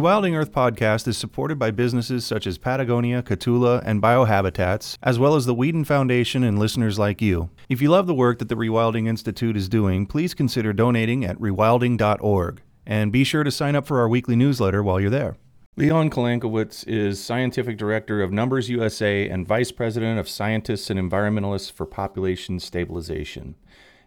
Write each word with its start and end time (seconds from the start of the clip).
Rewilding 0.00 0.34
Earth 0.34 0.50
podcast 0.50 1.06
is 1.06 1.18
supported 1.18 1.58
by 1.58 1.70
businesses 1.70 2.24
such 2.24 2.46
as 2.46 2.56
Patagonia, 2.56 3.22
Catula, 3.22 3.82
and 3.84 4.00
Biohabitats, 4.00 4.96
as 5.02 5.18
well 5.18 5.34
as 5.34 5.44
the 5.44 5.54
Weeden 5.54 5.84
Foundation 5.84 6.42
and 6.42 6.58
listeners 6.58 6.98
like 6.98 7.20
you. 7.20 7.50
If 7.68 7.82
you 7.82 7.90
love 7.90 8.06
the 8.06 8.14
work 8.14 8.38
that 8.38 8.48
the 8.48 8.54
Rewilding 8.54 9.06
Institute 9.06 9.58
is 9.58 9.68
doing, 9.68 10.06
please 10.06 10.32
consider 10.32 10.72
donating 10.72 11.26
at 11.26 11.38
rewilding.org. 11.38 12.62
And 12.86 13.12
be 13.12 13.24
sure 13.24 13.44
to 13.44 13.50
sign 13.50 13.76
up 13.76 13.86
for 13.86 14.00
our 14.00 14.08
weekly 14.08 14.36
newsletter 14.36 14.82
while 14.82 14.98
you're 14.98 15.10
there. 15.10 15.36
Leon 15.76 16.08
Kolankiewicz 16.08 16.88
is 16.88 17.22
Scientific 17.22 17.76
Director 17.76 18.22
of 18.22 18.32
Numbers 18.32 18.70
USA 18.70 19.28
and 19.28 19.46
Vice 19.46 19.70
President 19.70 20.18
of 20.18 20.30
Scientists 20.30 20.88
and 20.88 20.98
Environmentalists 20.98 21.70
for 21.70 21.84
Population 21.84 22.58
Stabilization. 22.58 23.54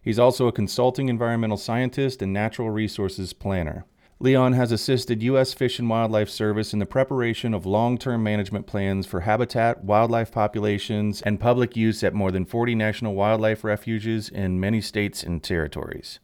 He's 0.02 0.18
also 0.18 0.48
a 0.48 0.52
consulting 0.52 1.08
environmental 1.08 1.56
scientist 1.56 2.24
and 2.24 2.34
natural 2.34 2.72
resources 2.72 3.32
planner. 3.32 3.86
Leon 4.24 4.54
has 4.54 4.72
assisted 4.72 5.22
U.S. 5.22 5.52
Fish 5.54 5.80
and 5.80 5.90
Wildlife 5.90 6.30
Service 6.30 6.72
in 6.72 6.80
the 6.80 6.86
preparation 6.86 7.54
of 7.54 7.66
long 7.66 7.98
term 7.98 8.24
management 8.24 8.66
plans 8.66 9.06
for 9.06 9.20
habitat, 9.20 9.84
wildlife 9.84 10.32
populations, 10.32 11.22
and 11.24 11.42
public 11.42 11.76
use 11.76 12.02
at 12.06 12.14
more 12.14 12.32
than 12.32 12.46
40 12.46 12.74
national 12.74 13.16
wildlife 13.16 13.66
refuges 13.66 14.30
in 14.30 14.62
many 14.62 14.80
states 14.80 15.24
and 15.24 15.44
territories. 15.44 16.20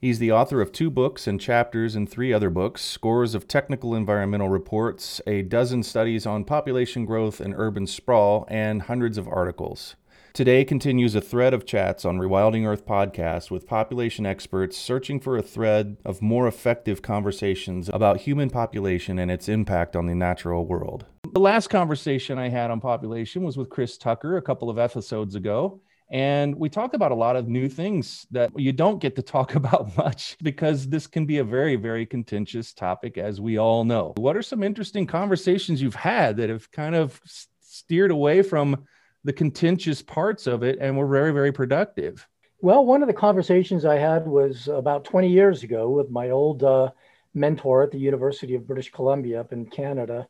He's 0.00 0.20
the 0.20 0.30
author 0.30 0.60
of 0.60 0.70
two 0.70 0.90
books 0.90 1.26
and 1.26 1.40
chapters 1.40 1.96
in 1.96 2.06
three 2.06 2.32
other 2.32 2.50
books, 2.50 2.82
scores 2.82 3.34
of 3.34 3.48
technical 3.48 3.96
environmental 3.96 4.48
reports, 4.48 5.20
a 5.26 5.42
dozen 5.42 5.82
studies 5.82 6.26
on 6.26 6.44
population 6.44 7.04
growth 7.04 7.40
and 7.40 7.52
urban 7.56 7.88
sprawl, 7.88 8.46
and 8.48 8.82
hundreds 8.82 9.18
of 9.18 9.26
articles. 9.26 9.96
Today 10.32 10.64
continues 10.64 11.16
a 11.16 11.20
thread 11.20 11.52
of 11.52 11.66
chats 11.66 12.04
on 12.04 12.18
Rewilding 12.18 12.64
Earth 12.64 12.86
podcast 12.86 13.50
with 13.50 13.66
population 13.66 14.24
experts 14.24 14.76
searching 14.76 15.18
for 15.18 15.36
a 15.36 15.42
thread 15.42 15.96
of 16.04 16.22
more 16.22 16.46
effective 16.46 17.02
conversations 17.02 17.90
about 17.92 18.20
human 18.20 18.48
population 18.48 19.18
and 19.18 19.28
its 19.28 19.48
impact 19.48 19.96
on 19.96 20.06
the 20.06 20.14
natural 20.14 20.66
world. 20.66 21.04
The 21.32 21.40
last 21.40 21.66
conversation 21.66 22.38
I 22.38 22.48
had 22.48 22.70
on 22.70 22.80
population 22.80 23.42
was 23.42 23.56
with 23.56 23.70
Chris 23.70 23.98
Tucker 23.98 24.36
a 24.36 24.42
couple 24.42 24.70
of 24.70 24.78
episodes 24.78 25.34
ago. 25.34 25.80
And 26.12 26.54
we 26.54 26.68
talk 26.68 26.94
about 26.94 27.10
a 27.10 27.16
lot 27.16 27.34
of 27.34 27.48
new 27.48 27.68
things 27.68 28.24
that 28.30 28.52
you 28.56 28.72
don't 28.72 29.00
get 29.00 29.16
to 29.16 29.22
talk 29.22 29.54
about 29.56 29.96
much 29.96 30.36
because 30.42 30.86
this 30.86 31.08
can 31.08 31.26
be 31.26 31.38
a 31.38 31.44
very, 31.44 31.74
very 31.74 32.06
contentious 32.06 32.72
topic, 32.72 33.18
as 33.18 33.40
we 33.40 33.58
all 33.58 33.84
know. 33.84 34.14
What 34.16 34.36
are 34.36 34.42
some 34.42 34.62
interesting 34.62 35.08
conversations 35.08 35.82
you've 35.82 35.94
had 35.96 36.36
that 36.36 36.50
have 36.50 36.70
kind 36.70 36.94
of 36.94 37.20
steered 37.24 38.12
away 38.12 38.42
from 38.42 38.84
the 39.24 39.32
contentious 39.32 40.02
parts 40.02 40.46
of 40.46 40.62
it 40.62 40.78
and 40.80 40.96
were 40.96 41.06
very, 41.06 41.32
very 41.32 41.52
productive? 41.52 42.26
Well, 42.62 42.84
one 42.84 43.02
of 43.02 43.08
the 43.08 43.14
conversations 43.14 43.84
I 43.84 43.96
had 43.96 44.26
was 44.26 44.68
about 44.68 45.04
20 45.04 45.28
years 45.28 45.62
ago 45.62 45.90
with 45.90 46.10
my 46.10 46.30
old 46.30 46.62
uh, 46.62 46.90
mentor 47.34 47.82
at 47.82 47.90
the 47.90 47.98
University 47.98 48.54
of 48.54 48.66
British 48.66 48.90
Columbia 48.90 49.40
up 49.40 49.52
in 49.52 49.66
Canada, 49.66 50.28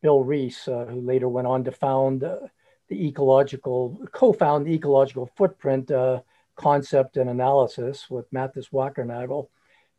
Bill 0.00 0.22
Rees, 0.22 0.68
uh, 0.68 0.84
who 0.84 1.00
later 1.00 1.28
went 1.28 1.46
on 1.46 1.64
to 1.64 1.72
found. 1.72 2.24
Uh, 2.24 2.36
the 2.92 3.06
ecological, 3.06 3.98
co-found 4.12 4.66
the 4.66 4.74
ecological 4.74 5.30
footprint 5.34 5.90
uh, 5.90 6.20
concept 6.56 7.16
and 7.16 7.30
analysis 7.30 8.10
with 8.10 8.30
Mathis 8.32 8.68
Wackernagel, 8.68 9.48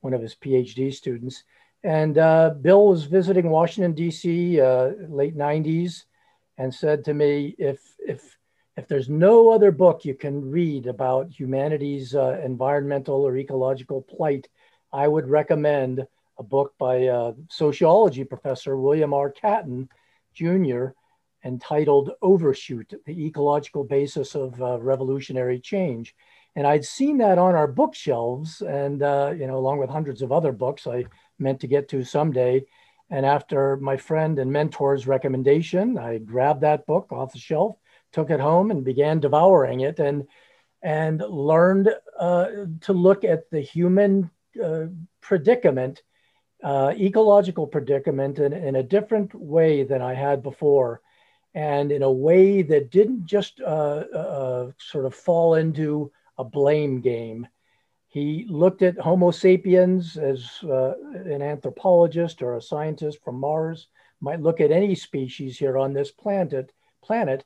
one 0.02 0.14
of 0.14 0.22
his 0.22 0.36
PhD 0.36 0.94
students. 0.94 1.44
And 1.84 2.18
uh, 2.18 2.52
Bill 2.62 2.88
was 2.88 3.06
visiting 3.06 3.50
Washington, 3.50 3.94
D.C., 3.94 4.62
uh, 4.62 4.92
late 5.10 5.36
90s, 5.36 6.06
and 6.58 6.74
said 6.74 7.04
to 7.06 7.14
me, 7.14 7.56
if, 7.58 7.80
if, 8.00 8.38
if 8.76 8.88
there's 8.88 9.10
no 9.10 9.50
other 9.50 9.72
book 9.72 10.04
you 10.04 10.16
can 10.16 10.50
read 10.50 10.88
about 10.88 11.30
humanity's 11.30 12.16
uh, 12.16 12.40
environmental 12.44 13.26
or 13.26 13.38
ecological 13.38 14.02
plight, 14.02 14.48
I 14.92 15.08
would 15.08 15.28
recommend 15.28 16.06
a 16.40 16.44
book 16.44 16.74
by 16.80 17.08
uh, 17.08 17.34
sociology 17.50 18.24
professor 18.24 18.78
William 18.78 19.14
R. 19.14 19.30
Catton 19.30 19.90
Jr., 20.34 20.88
entitled 21.46 22.12
Overshoot, 22.22 22.94
the 23.06 23.26
ecological 23.26 23.84
basis 23.84 24.34
of 24.34 24.60
uh, 24.62 24.80
revolutionary 24.80 25.60
change. 25.60 26.16
And 26.56 26.66
I'd 26.66 26.86
seen 26.86 27.18
that 27.18 27.38
on 27.38 27.56
our 27.56 27.68
bookshelves 27.68 28.62
and, 28.62 29.02
uh, 29.04 29.34
you 29.38 29.48
know, 29.48 29.58
along 29.58 29.80
with 29.80 29.90
hundreds 29.90 30.22
of 30.22 30.32
other 30.32 30.52
books 30.52 30.88
I 30.88 31.06
meant 31.40 31.60
to 31.62 31.68
get 31.68 31.90
to 31.90 32.04
someday. 32.04 32.64
And 33.10 33.26
after 33.26 33.78
my 33.78 33.98
friend 33.98 34.40
and 34.40 34.52
mentor's 34.52 35.06
recommendation, 35.06 35.98
I 35.98 36.20
grabbed 36.20 36.62
that 36.62 36.86
book 36.86 37.12
off 37.12 37.34
the 37.34 37.40
shelf, 37.40 37.76
took 38.14 38.30
it 38.30 38.40
home 38.40 38.72
and 38.72 38.86
began 38.86 39.20
devouring 39.20 39.82
it 39.82 40.00
and, 40.00 40.28
and 40.82 41.22
learned 41.22 41.90
uh, 42.20 42.48
to 42.82 42.94
look 42.94 43.24
at 43.24 43.50
the 43.50 43.60
human 43.60 44.30
uh, 44.64 44.86
predicament, 45.22 46.04
uh, 46.64 46.94
ecological 46.96 47.68
predicament 47.68 48.40
in, 48.40 48.54
in 48.54 48.76
a 48.78 48.84
different 48.84 49.34
way 49.36 49.84
than 49.84 50.02
I 50.02 50.14
had 50.14 50.42
before 50.42 51.02
and 51.54 51.92
in 51.92 52.04
a 52.04 52.12
way 52.12 52.62
that 52.64 52.92
didn't 52.92 53.26
just 53.26 53.62
uh, 53.62 53.66
uh, 54.14 54.72
sort 54.78 55.06
of 55.06 55.14
fall 55.14 55.56
into 55.56 56.12
a 56.38 56.44
blame 56.44 57.02
game. 57.02 57.48
He 58.08 58.46
looked 58.48 58.82
at 58.82 59.00
Homo 59.00 59.32
sapiens 59.32 60.18
as 60.18 60.60
uh, 60.64 60.94
an 61.14 61.42
anthropologist 61.42 62.42
or 62.42 62.56
a 62.56 62.62
scientist 62.62 63.24
from 63.24 63.40
Mars 63.40 63.88
might 64.20 64.42
look 64.42 64.62
at 64.62 64.72
any 64.72 64.96
species 64.96 65.58
here 65.58 65.78
on 65.78 65.94
this 65.94 66.12
planet, 66.12 66.72
planet 67.04 67.44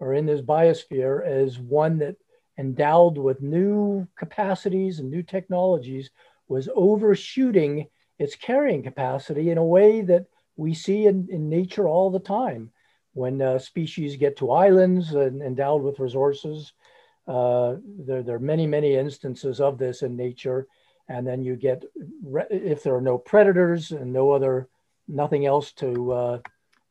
or 0.00 0.14
in 0.14 0.26
this 0.26 0.40
biosphere 0.40 1.24
as 1.24 1.58
one 1.58 1.98
that 1.98 2.16
endowed 2.58 3.16
with 3.16 3.40
new 3.40 4.06
capacities 4.16 4.98
and 4.98 5.10
new 5.10 5.22
technologies 5.22 6.10
was 6.48 6.68
overshooting 6.74 7.86
its 8.18 8.34
carrying 8.34 8.82
capacity 8.82 9.50
in 9.50 9.58
a 9.58 9.64
way 9.64 10.02
that 10.02 10.26
we 10.56 10.74
see 10.74 11.06
in, 11.06 11.28
in 11.30 11.48
nature 11.48 11.88
all 11.88 12.10
the 12.10 12.18
time 12.18 12.70
when 13.12 13.40
uh, 13.40 13.58
species 13.58 14.16
get 14.16 14.36
to 14.36 14.50
islands 14.50 15.12
and 15.12 15.42
endowed 15.42 15.82
with 15.82 15.98
resources. 15.98 16.72
Uh, 17.26 17.76
there, 17.84 18.22
there, 18.22 18.36
are 18.36 18.40
many, 18.40 18.66
many 18.66 18.94
instances 18.94 19.60
of 19.60 19.78
this 19.78 20.02
in 20.02 20.16
nature. 20.16 20.66
And 21.08 21.26
then 21.26 21.42
you 21.42 21.56
get, 21.56 21.84
if 22.50 22.82
there 22.82 22.94
are 22.94 23.00
no 23.00 23.18
predators 23.18 23.90
and 23.90 24.12
no 24.12 24.30
other, 24.32 24.68
nothing 25.08 25.46
else 25.46 25.72
to 25.72 26.12
uh, 26.12 26.38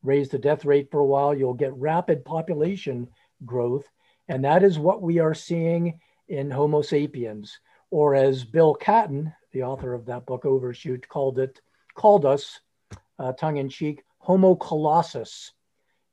raise 0.02 0.28
the 0.28 0.38
death 0.38 0.64
rate 0.64 0.90
for 0.90 1.00
a 1.00 1.06
while, 1.06 1.34
you'll 1.34 1.54
get 1.54 1.74
rapid 1.74 2.24
population 2.24 3.08
growth. 3.44 3.86
And 4.28 4.44
that 4.44 4.62
is 4.62 4.78
what 4.78 5.02
we 5.02 5.18
are 5.18 5.34
seeing 5.34 6.00
in 6.28 6.50
Homo 6.50 6.82
sapiens, 6.82 7.58
or 7.90 8.14
as 8.14 8.44
Bill 8.44 8.74
Catton, 8.74 9.32
the 9.52 9.64
author 9.64 9.94
of 9.94 10.06
that 10.06 10.26
book 10.26 10.44
Overshoot, 10.44 11.08
called 11.08 11.38
it, 11.38 11.60
called 11.94 12.24
us, 12.24 12.60
uh, 13.18 13.32
tongue 13.32 13.56
in 13.56 13.68
cheek, 13.68 14.04
Homo 14.18 14.54
colossus 14.54 15.52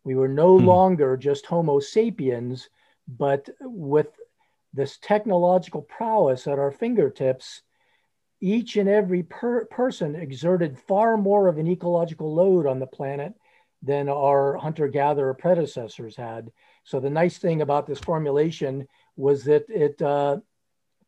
we 0.08 0.16
were 0.16 0.30
no 0.30 0.58
hmm. 0.58 0.66
longer 0.66 1.18
just 1.18 1.46
Homo 1.46 1.82
sapiens, 1.82 2.70
but 3.10 3.50
with 3.60 4.08
this 4.74 4.98
technological 5.00 5.82
prowess 5.82 6.48
at 6.48 6.60
our 6.60 6.72
fingertips, 6.72 7.62
each 8.40 8.78
and 8.78 8.88
every 8.88 9.24
per- 9.24 9.66
person 9.66 10.16
exerted 10.16 10.80
far 10.80 11.18
more 11.18 11.50
of 11.50 11.58
an 11.58 11.68
ecological 11.68 12.34
load 12.34 12.66
on 12.66 12.80
the 12.80 12.88
planet 12.88 13.34
than 13.82 14.10
our 14.10 14.58
hunter 14.58 14.88
gatherer 14.88 15.34
predecessors 15.34 16.16
had. 16.16 16.52
So, 16.84 17.00
the 17.00 17.10
nice 17.10 17.38
thing 17.38 17.62
about 17.62 17.88
this 17.88 18.00
formulation 18.00 18.88
was 19.16 19.44
that 19.46 19.70
it 19.70 20.02
uh, 20.02 20.38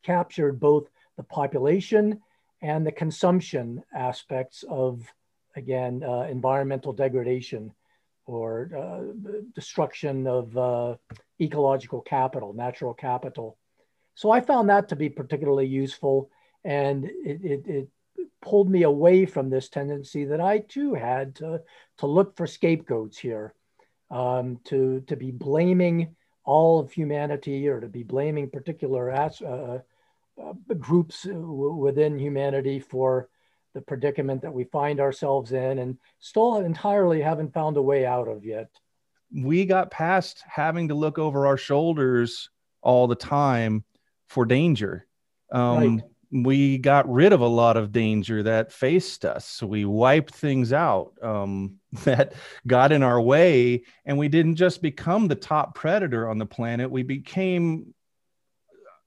captured 0.04 0.60
both 0.60 0.90
the 1.18 1.24
population 1.24 2.22
and 2.62 2.86
the 2.86 2.92
consumption 2.92 3.84
aspects 3.94 4.64
of, 4.70 5.02
again, 5.56 6.04
uh, 6.04 6.28
environmental 6.30 6.94
degradation 6.94 7.74
or 8.26 8.70
uh, 8.78 9.32
destruction 9.56 10.28
of 10.28 10.56
uh, 10.58 10.96
ecological 11.42 12.02
capital, 12.02 12.54
natural 12.54 12.94
capital. 12.94 13.58
So 14.14 14.32
I 14.32 14.42
found 14.42 14.70
that 14.70 14.90
to 14.90 14.96
be 14.96 15.10
particularly 15.10 15.66
useful, 15.66 16.30
and 16.64 17.06
it, 17.06 17.40
it, 17.44 17.68
it, 17.68 17.88
pulled 18.42 18.70
me 18.70 18.84
away 18.84 19.26
from 19.26 19.50
this 19.50 19.70
tendency 19.70 20.26
that 20.26 20.42
I 20.42 20.60
too 20.60 20.94
had 20.94 21.36
to, 21.36 21.62
to 22.00 22.06
look 22.06 22.36
for 22.36 22.48
scapegoats 22.48 23.18
here, 23.18 23.54
um, 24.12 24.60
to, 24.66 25.02
to 25.08 25.16
be 25.16 25.32
blaming 25.32 26.16
all 26.44 26.80
of 26.80 26.92
humanity 26.92 27.68
or 27.68 27.80
to 27.80 27.88
be 27.88 28.04
blaming 28.04 28.50
particular 28.50 29.12
as, 29.12 29.42
uh, 29.42 29.80
uh 30.42 30.54
groups 30.78 31.26
within 31.26 32.18
humanity 32.18 32.80
for 32.80 33.30
the 33.74 33.82
predicament 33.82 34.42
that 34.42 34.54
we 34.54 34.64
find 34.66 35.00
ourselves 35.00 35.52
in 35.52 35.80
and 35.80 35.98
still 36.20 36.58
entirely 36.58 37.22
haven't 37.22 37.54
found 37.54 37.78
a 37.78 37.82
way 37.82 38.06
out 38.06 38.28
of 38.28 38.44
yet. 38.44 38.70
We 39.32 39.66
got 39.66 39.92
past 39.92 40.44
having 40.48 40.88
to 40.88 40.96
look 40.96 41.20
over 41.20 41.46
our 41.46 41.58
shoulders 41.58 42.50
all 42.82 43.08
the 43.08 43.16
time 43.16 43.84
for 44.28 44.46
danger. 44.46 45.06
Um, 45.52 45.98
right. 45.98 46.09
We 46.32 46.78
got 46.78 47.12
rid 47.12 47.34
of 47.34 47.42
a 47.42 47.48
lot 47.48 47.76
of 47.76 47.92
danger 47.92 48.44
that 48.44 48.72
faced 48.72 49.26
us. 49.26 49.64
We 49.64 49.86
wiped 49.86 50.34
things 50.34 50.72
out 50.74 51.14
um, 51.22 51.80
that 52.04 52.34
got 52.68 52.92
in 52.92 53.04
our 53.04 53.20
way, 53.20 53.84
and 54.06 54.18
we 54.18 54.28
didn't 54.28 54.56
just 54.56 54.82
become 54.82 55.28
the 55.28 55.36
top 55.36 55.76
predator 55.76 56.30
on 56.30 56.38
the 56.38 56.46
planet. 56.46 56.92
We 56.92 57.04
became 57.04 57.94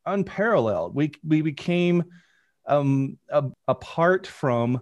unparalleled. 0.05 0.95
We 0.95 1.13
we 1.27 1.43
became 1.43 2.05
um, 2.67 3.19
a, 3.29 3.45
apart 3.69 4.27
from 4.27 4.81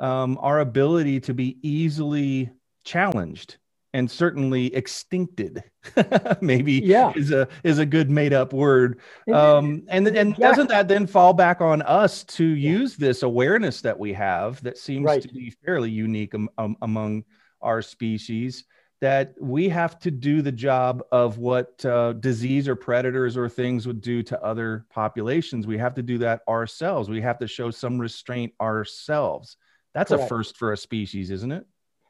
um, 0.00 0.38
our 0.40 0.60
ability 0.60 1.20
to 1.20 1.34
be 1.34 1.58
easily 1.62 2.50
challenged 2.84 3.58
and 3.96 4.10
certainly 4.10 4.68
extincted 4.70 5.62
maybe 6.42 6.74
yeah. 6.74 7.12
is 7.16 7.30
a 7.30 7.48
is 7.64 7.78
a 7.78 7.86
good 7.86 8.10
made 8.10 8.34
up 8.34 8.52
word 8.52 9.00
um, 9.32 9.82
and 9.88 10.06
and 10.08 10.36
yeah. 10.36 10.48
doesn't 10.48 10.68
that 10.68 10.86
then 10.86 11.06
fall 11.06 11.32
back 11.32 11.62
on 11.62 11.80
us 11.82 12.22
to 12.24 12.44
use 12.44 12.94
this 12.94 13.22
awareness 13.22 13.80
that 13.80 13.98
we 13.98 14.12
have 14.12 14.62
that 14.62 14.76
seems 14.76 15.06
right. 15.06 15.22
to 15.22 15.28
be 15.28 15.50
fairly 15.64 15.90
unique 15.90 16.34
um, 16.34 16.50
um, 16.58 16.76
among 16.82 17.24
our 17.62 17.80
species 17.80 18.64
that 19.00 19.34
we 19.40 19.68
have 19.68 19.98
to 19.98 20.10
do 20.10 20.42
the 20.42 20.52
job 20.52 21.02
of 21.10 21.38
what 21.38 21.82
uh, 21.84 22.12
disease 22.14 22.68
or 22.68 22.76
predators 22.76 23.36
or 23.36 23.48
things 23.48 23.86
would 23.86 24.00
do 24.00 24.22
to 24.22 24.42
other 24.42 24.86
populations. 24.90 25.66
We 25.66 25.76
have 25.76 25.94
to 25.94 26.02
do 26.02 26.16
that 26.18 26.40
ourselves. 26.48 27.10
We 27.10 27.20
have 27.20 27.38
to 27.40 27.46
show 27.46 27.70
some 27.70 27.98
restraint 27.98 28.54
ourselves. 28.58 29.58
That's 29.92 30.08
Correct. 30.10 30.24
a 30.24 30.28
first 30.28 30.56
for 30.56 30.72
a 30.72 30.78
species, 30.78 31.30
isn't 31.30 31.52
it? 31.52 31.66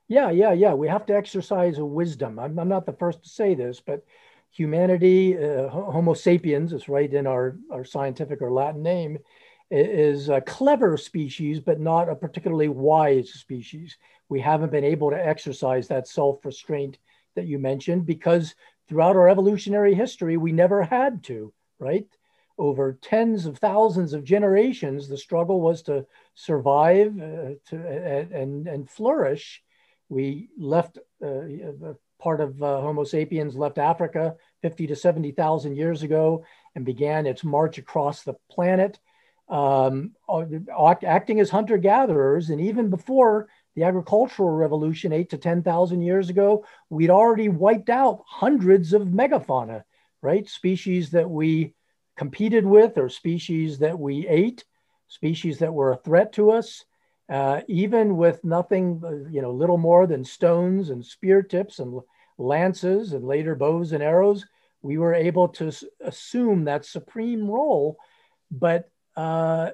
Yeah, 0.09 0.31
yeah, 0.31 0.53
yeah. 0.53 0.75
We 0.75 0.89
have 0.89 1.07
to 1.07 1.17
exercise 1.17 1.79
a 1.79 1.85
wisdom. 1.85 2.39
I'm, 2.39 2.59
I'm 2.59 2.69
not 2.69 2.87
the 2.87 2.93
first 2.93 3.23
to 3.25 3.29
say 3.29 3.55
this, 3.55 3.81
but 3.81 4.05
humanity, 4.53 5.37
uh, 5.37 5.69
Homo 5.69 6.15
sapiens, 6.15 6.73
is 6.73 6.89
right 6.89 7.13
in 7.13 7.27
our, 7.27 7.57
our 7.73 7.85
scientific 7.85 8.41
or 8.41 8.53
Latin 8.53 8.83
name, 8.83 9.19
is 9.71 10.29
a 10.29 10.41
clever 10.41 10.97
species, 10.97 11.59
but 11.59 11.81
not 11.81 12.09
a 12.09 12.15
particularly 12.15 12.69
wise 12.69 13.33
species. 13.33 13.97
We 14.29 14.41
haven't 14.41 14.71
been 14.71 14.85
able 14.85 15.11
to 15.11 15.27
exercise 15.27 15.89
that 15.89 16.07
self 16.07 16.45
restraint 16.45 16.99
that 17.35 17.47
you 17.47 17.59
mentioned 17.59 18.07
because 18.07 18.55
throughout 18.89 19.17
our 19.17 19.29
evolutionary 19.29 19.95
history, 19.95 20.37
we 20.37 20.53
never 20.53 20.85
had 20.85 21.25
to, 21.25 21.53
right? 21.81 22.07
Over 22.59 22.97
tens 23.03 23.45
of 23.45 23.59
thousands 23.59 24.13
of 24.15 24.25
generations, 24.25 25.09
the 25.09 25.19
struggle 25.19 25.61
was 25.61 25.83
to 25.83 26.07
survive 26.37 27.09
uh, 27.21 27.51
to, 27.71 28.29
and, 28.33 28.67
and 28.69 28.89
flourish. 28.89 29.63
We 30.09 30.51
left 30.57 30.99
uh, 31.25 31.41
part 32.19 32.41
of 32.41 32.63
uh, 32.63 32.81
Homo 32.81 33.05
sapiens 33.05 33.57
left 33.57 33.79
Africa 33.79 34.37
50 34.63 34.89
to 34.89 34.97
70,000 34.97 35.77
years 35.77 36.03
ago 36.03 36.45
and 36.75 36.85
began 36.85 37.27
its 37.27 37.45
march 37.45 37.79
across 37.79 38.23
the 38.23 38.35
planet 38.51 38.99
um, 39.49 40.13
acting 41.05 41.41
as 41.41 41.51
hunter 41.51 41.79
gatherers. 41.79 42.51
And 42.51 42.61
even 42.61 42.91
before 42.91 43.49
the 43.75 43.85
agricultural 43.85 44.51
revolution, 44.51 45.13
eight 45.13 45.31
to 45.31 45.39
10,000 45.39 46.01
years 46.01 46.31
ago, 46.31 46.65
we'd 46.91 47.11
already 47.11 47.49
wiped 47.49 47.91
out 47.91 48.25
hundreds 48.27 48.93
of 48.93 49.03
megafauna, 49.03 49.85
right? 50.23 50.49
Species 50.49 51.11
that 51.11 51.29
we 51.29 51.75
competed 52.17 52.65
with 52.65 52.97
or 52.97 53.09
species 53.09 53.79
that 53.79 53.99
we 53.99 54.27
ate, 54.27 54.65
species 55.09 55.59
that 55.59 55.75
were 55.75 55.93
a 55.93 55.99
threat 55.99 56.33
to 56.33 56.51
us. 56.51 56.85
Uh, 57.29 57.61
even 57.67 58.17
with 58.17 58.45
nothing, 58.45 59.03
uh, 59.05 59.29
you 59.29 59.43
know, 59.43 59.51
little 59.51 59.79
more 59.79 60.07
than 60.07 60.25
stones 60.25 60.91
and 60.91 61.05
spear 61.05 61.43
tips 61.43 61.81
and 61.81 62.01
lances 62.39 63.13
and 63.13 63.25
later 63.25 63.55
bows 63.55 63.93
and 63.93 64.03
arrows, 64.03 64.47
we 64.83 64.99
were 64.99 65.15
able 65.15 65.49
to 65.49 65.73
assume 66.05 66.65
that 66.65 66.85
supreme 66.85 67.51
role. 67.51 67.99
But 68.51 68.89
uh, 69.17 69.71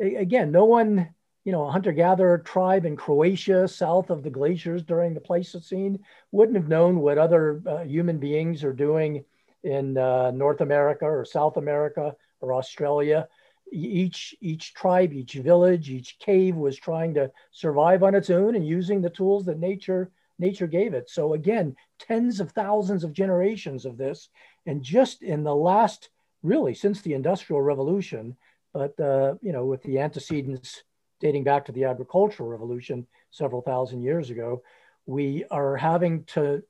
again, 0.00 0.50
no 0.50 0.64
one, 0.64 1.14
you 1.44 1.52
know, 1.52 1.66
a 1.66 1.70
hunter 1.70 1.92
gatherer 1.92 2.38
tribe 2.38 2.84
in 2.84 2.96
Croatia, 2.96 3.68
south 3.68 4.10
of 4.10 4.24
the 4.24 4.30
glaciers 4.30 4.82
during 4.82 5.14
the 5.14 5.20
Pleistocene, 5.20 6.00
wouldn't 6.32 6.56
have 6.56 6.68
known 6.68 6.98
what 6.98 7.18
other 7.18 7.62
uh, 7.66 7.84
human 7.84 8.18
beings 8.18 8.64
are 8.64 8.72
doing 8.72 9.24
in 9.62 9.96
uh, 9.96 10.32
North 10.32 10.60
America 10.60 11.04
or 11.04 11.24
South 11.24 11.56
America 11.56 12.14
or 12.40 12.54
Australia. 12.54 13.28
Each, 13.72 14.34
each 14.40 14.74
tribe, 14.74 15.12
each 15.14 15.32
village, 15.32 15.88
each 15.88 16.18
cave 16.18 16.56
was 16.56 16.76
trying 16.76 17.14
to 17.14 17.30
survive 17.50 18.02
on 18.02 18.14
its 18.14 18.28
own 18.28 18.54
and 18.54 18.66
using 18.66 19.00
the 19.00 19.10
tools 19.10 19.46
that 19.46 19.58
nature 19.58 20.10
nature 20.38 20.66
gave 20.66 20.92
it. 20.92 21.08
So 21.08 21.34
again, 21.34 21.76
tens 21.98 22.40
of 22.40 22.50
thousands 22.50 23.04
of 23.04 23.12
generations 23.12 23.84
of 23.84 23.96
this, 23.96 24.28
and 24.66 24.82
just 24.82 25.22
in 25.22 25.44
the 25.44 25.54
last, 25.54 26.10
really, 26.42 26.74
since 26.74 27.00
the 27.00 27.14
Industrial 27.14 27.62
Revolution, 27.62 28.36
but 28.72 28.98
uh, 28.98 29.34
you 29.40 29.52
know, 29.52 29.64
with 29.66 29.82
the 29.82 30.00
antecedents 30.00 30.82
dating 31.20 31.44
back 31.44 31.64
to 31.66 31.72
the 31.72 31.84
agricultural 31.84 32.48
revolution 32.48 33.06
several 33.30 33.62
thousand 33.62 34.02
years 34.02 34.30
ago, 34.30 34.62
we 35.06 35.44
are 35.50 35.76
having 35.76 36.24
to 36.24 36.62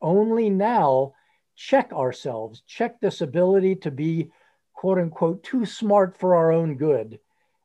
only 0.00 0.48
now 0.48 1.12
check 1.56 1.92
ourselves, 1.92 2.62
check 2.66 3.00
this 3.00 3.20
ability 3.20 3.74
to 3.74 3.90
be 3.90 4.30
quote 4.76 4.98
unquote 4.98 5.42
too 5.42 5.66
smart 5.66 6.16
for 6.16 6.36
our 6.36 6.52
own 6.52 6.76
good. 6.76 7.18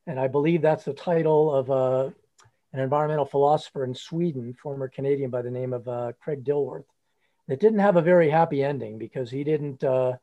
And 0.07 0.19
I 0.19 0.27
believe 0.27 0.61
that's 0.61 0.85
the 0.85 0.93
title 0.93 1.53
of 1.53 1.69
uh, 1.69 2.09
an 2.73 2.79
environmental 2.79 3.25
philosopher 3.25 3.83
in 3.83 3.93
Sweden, 3.93 4.53
former 4.53 4.87
Canadian 4.87 5.29
by 5.29 5.43
the 5.43 5.51
name 5.51 5.73
of 5.73 5.87
uh, 5.87 6.13
Craig 6.19 6.43
Dilworth. 6.43 6.85
It 7.47 7.59
didn't 7.59 7.79
have 7.79 7.97
a 7.97 8.01
very 8.01 8.29
happy 8.29 8.63
ending 8.63 8.97
because 8.97 9.29
he 9.29 9.43
didn't 9.43 9.83
uh, 9.83 10.13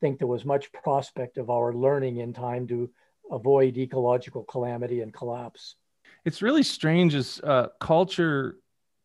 think 0.00 0.18
there 0.18 0.26
was 0.26 0.44
much 0.44 0.72
prospect 0.72 1.36
of 1.38 1.50
our 1.50 1.72
learning 1.72 2.16
in 2.16 2.32
time 2.32 2.66
to 2.68 2.90
avoid 3.30 3.76
ecological 3.76 4.42
calamity 4.44 5.02
and 5.02 5.12
collapse. 5.12 5.76
It's 6.24 6.40
really 6.40 6.62
strange 6.62 7.14
as 7.14 7.40
uh, 7.44 7.68
culture 7.78 8.56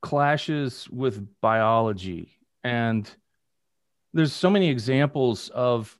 clashes 0.01 0.87
with 0.89 1.27
biology. 1.41 2.39
And 2.63 3.09
there's 4.13 4.33
so 4.33 4.49
many 4.49 4.69
examples 4.69 5.49
of 5.49 5.97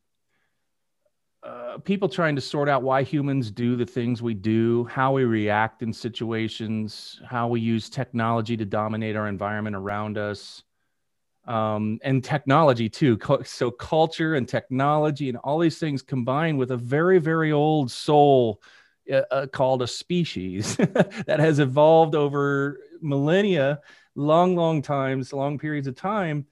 uh, 1.44 1.78
people 1.80 2.08
trying 2.08 2.36
to 2.36 2.42
sort 2.42 2.70
out 2.70 2.84
why 2.84 3.04
humans 3.04 3.52
do 3.52 3.76
the 3.76 3.86
things 3.86 4.22
we 4.22 4.34
do, 4.34 4.86
how 4.86 5.12
we 5.14 5.26
react 5.26 5.84
in 5.84 5.92
situations, 5.92 7.20
how 7.28 7.48
we 7.48 7.60
use 7.60 7.90
technology 7.90 8.56
to 8.56 8.66
dominate 8.66 9.16
our 9.16 9.28
environment 9.28 9.76
around 9.76 10.18
us 10.18 10.64
um, 11.46 12.00
and 12.04 12.24
technology 12.24 12.88
too. 12.88 13.20
So 13.44 13.72
culture 13.72 14.36
and 14.36 14.48
technology 14.48 15.28
and 15.28 15.38
all 15.38 15.60
these 15.60 15.80
things 15.80 16.02
combined 16.02 16.58
with 16.58 16.72
a 16.72 16.78
very, 16.78 17.20
very 17.20 17.52
old 17.52 17.92
soul 17.92 18.62
uh, 19.12 19.24
uh, 19.30 19.48
called 19.48 19.82
a 19.82 19.88
species 19.88 20.78
that 20.78 21.40
has 21.40 21.60
evolved 21.60 22.16
over 22.16 22.80
millennia, 23.02 23.82
long, 24.16 24.56
long 24.56 24.82
times, 24.82 25.34
long 25.34 25.60
periods 25.60 25.88
of 25.88 25.96
time. 25.96 26.46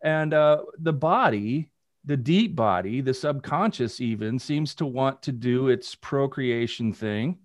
And 0.00 0.32
uh, 0.32 0.62
the 0.78 0.92
body, 0.92 1.70
the 2.08 2.16
deep 2.16 2.56
body, 2.56 3.02
the 3.02 3.12
subconscious 3.12 4.00
even 4.00 4.38
seems 4.38 4.74
to 4.76 4.86
want 4.86 5.22
to 5.22 5.30
do 5.30 5.68
its 5.68 5.94
procreation 5.94 6.90
thing. 6.90 7.36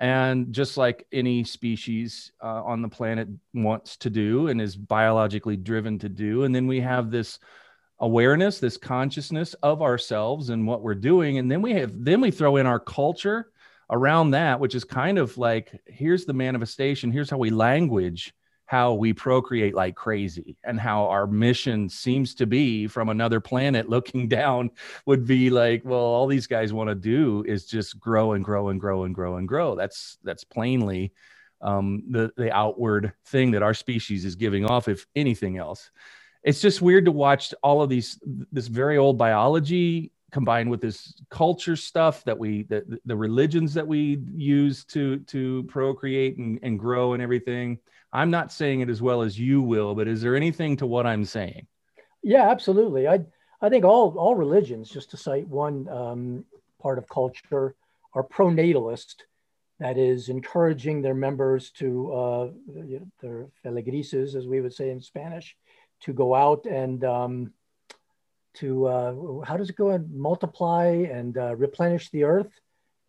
And 0.00 0.52
just 0.52 0.76
like 0.76 1.06
any 1.12 1.44
species 1.44 2.32
uh, 2.42 2.64
on 2.64 2.82
the 2.82 2.88
planet 2.88 3.28
wants 3.54 3.96
to 3.98 4.10
do 4.10 4.48
and 4.48 4.60
is 4.60 4.74
biologically 4.74 5.56
driven 5.56 6.00
to 6.00 6.08
do 6.08 6.42
and 6.42 6.52
then 6.52 6.66
we 6.66 6.80
have 6.80 7.12
this 7.12 7.38
awareness 8.00 8.58
this 8.58 8.76
consciousness 8.76 9.54
of 9.62 9.80
ourselves 9.80 10.48
and 10.48 10.66
what 10.66 10.82
we're 10.82 10.94
doing 10.96 11.38
and 11.38 11.48
then 11.48 11.62
we 11.62 11.72
have 11.72 11.92
then 11.94 12.20
we 12.20 12.32
throw 12.32 12.56
in 12.56 12.66
our 12.66 12.80
culture 12.80 13.52
around 13.90 14.32
that 14.32 14.58
which 14.58 14.74
is 14.74 14.82
kind 14.82 15.18
of 15.18 15.38
like 15.38 15.80
here's 15.86 16.24
the 16.24 16.32
manifestation 16.32 17.12
here's 17.12 17.30
how 17.30 17.36
we 17.36 17.50
language 17.50 18.34
how 18.72 18.94
we 18.94 19.12
procreate 19.12 19.74
like 19.74 19.94
crazy 19.94 20.56
and 20.64 20.80
how 20.80 21.04
our 21.04 21.26
mission 21.26 21.90
seems 21.90 22.34
to 22.34 22.46
be 22.46 22.86
from 22.86 23.10
another 23.10 23.38
planet 23.38 23.86
looking 23.86 24.28
down 24.40 24.70
would 25.04 25.26
be 25.26 25.50
like 25.50 25.84
well 25.84 26.00
all 26.00 26.26
these 26.26 26.46
guys 26.46 26.72
want 26.72 26.88
to 26.88 26.94
do 26.94 27.44
is 27.46 27.66
just 27.66 28.00
grow 28.00 28.32
and 28.32 28.42
grow 28.42 28.70
and 28.70 28.80
grow 28.80 29.04
and 29.04 29.14
grow 29.14 29.36
and 29.36 29.46
grow. 29.46 29.74
That's 29.76 30.16
that's 30.24 30.42
plainly 30.42 31.12
um, 31.60 32.04
the 32.08 32.32
the 32.38 32.50
outward 32.50 33.12
thing 33.26 33.50
that 33.50 33.62
our 33.62 33.74
species 33.74 34.24
is 34.24 34.36
giving 34.36 34.64
off 34.64 34.88
if 34.88 35.06
anything 35.14 35.58
else. 35.58 35.90
It's 36.42 36.62
just 36.62 36.80
weird 36.80 37.04
to 37.04 37.12
watch 37.12 37.52
all 37.62 37.82
of 37.82 37.90
these 37.90 38.18
this 38.52 38.68
very 38.68 38.96
old 38.96 39.18
biology 39.18 40.12
combined 40.30 40.70
with 40.70 40.80
this 40.80 41.20
culture 41.28 41.76
stuff 41.76 42.24
that 42.24 42.38
we 42.38 42.62
the, 42.62 42.98
the 43.04 43.16
religions 43.16 43.74
that 43.74 43.86
we 43.86 44.22
use 44.34 44.82
to 44.86 45.18
to 45.34 45.62
procreate 45.64 46.38
and, 46.38 46.58
and 46.62 46.78
grow 46.78 47.12
and 47.12 47.22
everything 47.22 47.78
i'm 48.12 48.30
not 48.30 48.52
saying 48.52 48.80
it 48.80 48.88
as 48.88 49.02
well 49.02 49.22
as 49.22 49.38
you 49.38 49.62
will 49.62 49.94
but 49.94 50.08
is 50.08 50.20
there 50.20 50.36
anything 50.36 50.76
to 50.76 50.86
what 50.86 51.06
i'm 51.06 51.24
saying? 51.24 51.66
Yeah 52.22 52.50
absolutely. 52.50 53.08
I 53.08 53.20
i 53.60 53.68
think 53.68 53.84
all 53.84 54.16
all 54.18 54.34
religions 54.34 54.88
just 54.88 55.10
to 55.10 55.16
cite 55.16 55.48
one 55.48 55.88
um, 55.88 56.44
part 56.80 56.98
of 56.98 57.08
culture 57.08 57.74
are 58.14 58.24
pronatalist 58.24 59.14
that 59.78 59.98
is 59.98 60.28
encouraging 60.28 61.02
their 61.02 61.14
members 61.14 61.70
to 61.70 62.12
uh, 62.12 62.48
their 63.20 63.46
feligreses 63.64 64.36
as 64.36 64.46
we 64.46 64.60
would 64.60 64.72
say 64.72 64.90
in 64.90 65.00
spanish 65.00 65.56
to 66.02 66.12
go 66.12 66.34
out 66.34 66.66
and 66.66 67.04
um, 67.04 67.52
to 68.54 68.86
uh, 68.86 69.40
how 69.44 69.56
does 69.56 69.70
it 69.70 69.76
go? 69.76 69.90
And 69.90 70.12
multiply 70.14 70.86
and 70.86 71.36
uh, 71.36 71.56
replenish 71.56 72.10
the 72.10 72.24
earth 72.24 72.50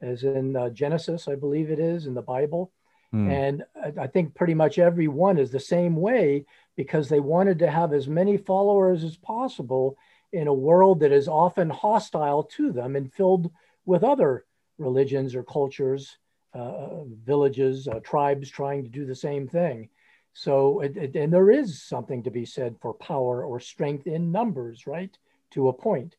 as 0.02 0.24
in 0.24 0.56
uh, 0.56 0.70
Genesis, 0.70 1.28
I 1.28 1.36
believe 1.36 1.70
it 1.70 1.80
is 1.80 2.06
in 2.08 2.14
the 2.14 2.22
Bible. 2.22 2.72
Mm. 3.14 3.30
And 3.30 3.64
I 4.00 4.08
think 4.08 4.34
pretty 4.34 4.54
much 4.54 4.80
every 4.80 5.08
one 5.08 5.38
is 5.38 5.52
the 5.52 5.60
same 5.60 5.96
way 5.96 6.46
because 6.76 7.10
they 7.10 7.20
wanted 7.20 7.60
to 7.60 7.70
have 7.70 7.94
as 7.94 8.08
many 8.08 8.38
followers 8.38 9.04
as 9.04 9.18
possible 9.18 9.98
in 10.32 10.48
a 10.48 10.54
world 10.54 11.00
that 11.02 11.12
is 11.12 11.28
often 11.28 11.70
hostile 11.70 12.44
to 12.44 12.72
them 12.72 12.96
and 12.96 13.14
filled 13.14 13.52
with 13.86 14.04
other 14.04 14.46
religions 14.80 15.36
or 15.36 15.44
cultures, 15.44 16.18
uh, 16.54 17.04
villages, 17.24 17.88
uh, 17.88 18.00
tribes 18.00 18.50
trying 18.50 18.84
to 18.84 18.90
do 18.90 19.06
the 19.06 19.16
same 19.16 19.48
thing. 19.48 19.90
So, 20.34 20.80
it, 20.80 20.98
it, 20.98 21.16
and 21.16 21.32
there 21.32 21.52
is 21.52 21.84
something 21.84 22.24
to 22.24 22.32
be 22.32 22.46
said 22.46 22.76
for 22.82 22.96
power 22.96 23.46
or 23.46 23.60
strength 23.60 24.08
in 24.08 24.32
numbers, 24.32 24.88
right? 24.88 25.16
To 25.52 25.68
a 25.68 25.74
point 25.74 26.16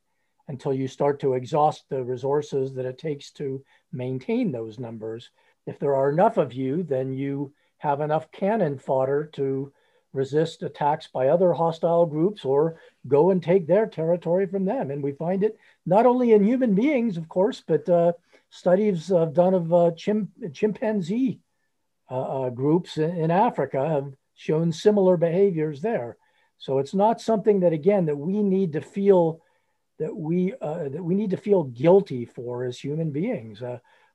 until 0.47 0.73
you 0.73 0.87
start 0.87 1.19
to 1.21 1.35
exhaust 1.35 1.89
the 1.89 2.05
resources 2.05 2.75
that 2.75 2.85
it 2.85 2.99
takes 2.99 3.31
to 3.33 3.65
maintain 3.93 4.53
those 4.53 4.79
numbers. 4.79 5.31
If 5.67 5.79
there 5.79 5.95
are 5.95 6.11
enough 6.11 6.37
of 6.37 6.53
you, 6.53 6.83
then 6.83 7.13
you 7.13 7.53
have 7.79 8.01
enough 8.01 8.31
cannon 8.31 8.79
fodder 8.79 9.31
to 9.35 9.73
resist 10.13 10.63
attacks 10.63 11.09
by 11.09 11.29
other 11.29 11.53
hostile 11.53 12.07
groups 12.07 12.45
or 12.45 12.81
go 13.09 13.31
and 13.31 13.43
take 13.43 13.67
their 13.67 13.87
territory 13.87 14.47
from 14.47 14.65
them. 14.65 14.91
And 14.91 15.03
we 15.03 15.13
find 15.13 15.43
it 15.43 15.59
not 15.85 16.07
only 16.07 16.33
in 16.33 16.45
human 16.45 16.75
beings, 16.75 17.17
of 17.17 17.29
course, 17.29 17.63
but 17.67 17.87
uh, 17.89 18.13
studies 18.49 19.11
uh, 19.11 19.27
done 19.27 19.55
of 19.55 19.75
uh, 19.75 19.91
chim- 19.97 20.31
chimpanzee 20.53 21.41
uh, 22.11 22.45
uh, 22.45 22.51
groups 22.51 22.97
in, 22.97 23.11
in, 23.17 23.31
Africa 23.31 23.89
have 23.89 24.15
shown 24.35 24.71
similar 24.71 25.17
behaviors 25.17 25.81
there. 25.81 26.17
So 26.59 26.79
it's 26.79 26.95
not 26.95 27.21
something 27.21 27.61
that, 27.61 27.73
again, 27.73 28.07
that 28.07 28.17
we 28.17 28.43
need 28.43 28.75
to 28.75 28.81
feel 28.81 29.41
that 29.99 30.15
we 30.15 30.53
uh, 30.61 30.89
that 30.89 31.03
we 31.03 31.15
need 31.15 31.31
to 31.31 31.37
feel 31.37 31.65
guilty 31.65 32.25
for 32.25 32.65
as 32.65 32.79
human 32.79 33.11
beings. 33.11 33.63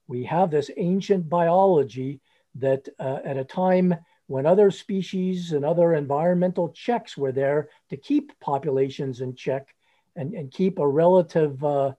We 0.10 0.24
have 0.24 0.50
this 0.50 0.72
ancient 0.76 1.30
biology 1.30 2.20
that 2.56 2.90
at 3.00 3.38
a 3.38 3.44
time 3.44 3.96
when 4.26 4.48
other 4.48 4.72
species 4.72 5.54
and 5.54 5.64
other 5.64 5.94
environmental 5.94 6.70
checks 6.70 7.16
were 7.16 7.32
there 7.32 7.70
to 7.90 7.96
keep 7.96 8.38
populations 8.40 9.22
in 9.22 9.36
check 9.36 9.76
and, 10.16 10.34
and 10.34 10.52
keep 10.52 10.80
a 10.80 10.88
relative 10.88 11.64
uh, 11.64 11.92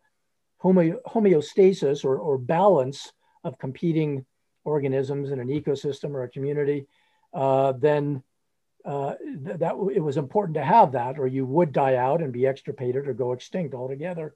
homeostasis 0.60 2.04
or, 2.04 2.18
or 2.18 2.36
balance 2.36 3.12
of 3.44 3.58
competing 3.58 4.26
organisms 4.64 5.30
in 5.30 5.38
an 5.38 5.48
ecosystem 5.48 6.10
or 6.10 6.24
a 6.24 6.28
community, 6.28 6.86
uh, 7.32 7.72
then 7.72 8.22
uh, 8.84 9.14
th- 9.44 9.58
that 9.58 9.74
it 9.94 10.00
was 10.00 10.16
important 10.16 10.54
to 10.54 10.64
have 10.64 10.92
that, 10.92 11.18
or 11.18 11.26
you 11.26 11.46
would 11.46 11.72
die 11.72 11.94
out 11.94 12.22
and 12.22 12.32
be 12.32 12.46
extirpated 12.46 13.06
or 13.06 13.14
go 13.14 13.32
extinct 13.32 13.74
altogether. 13.74 14.34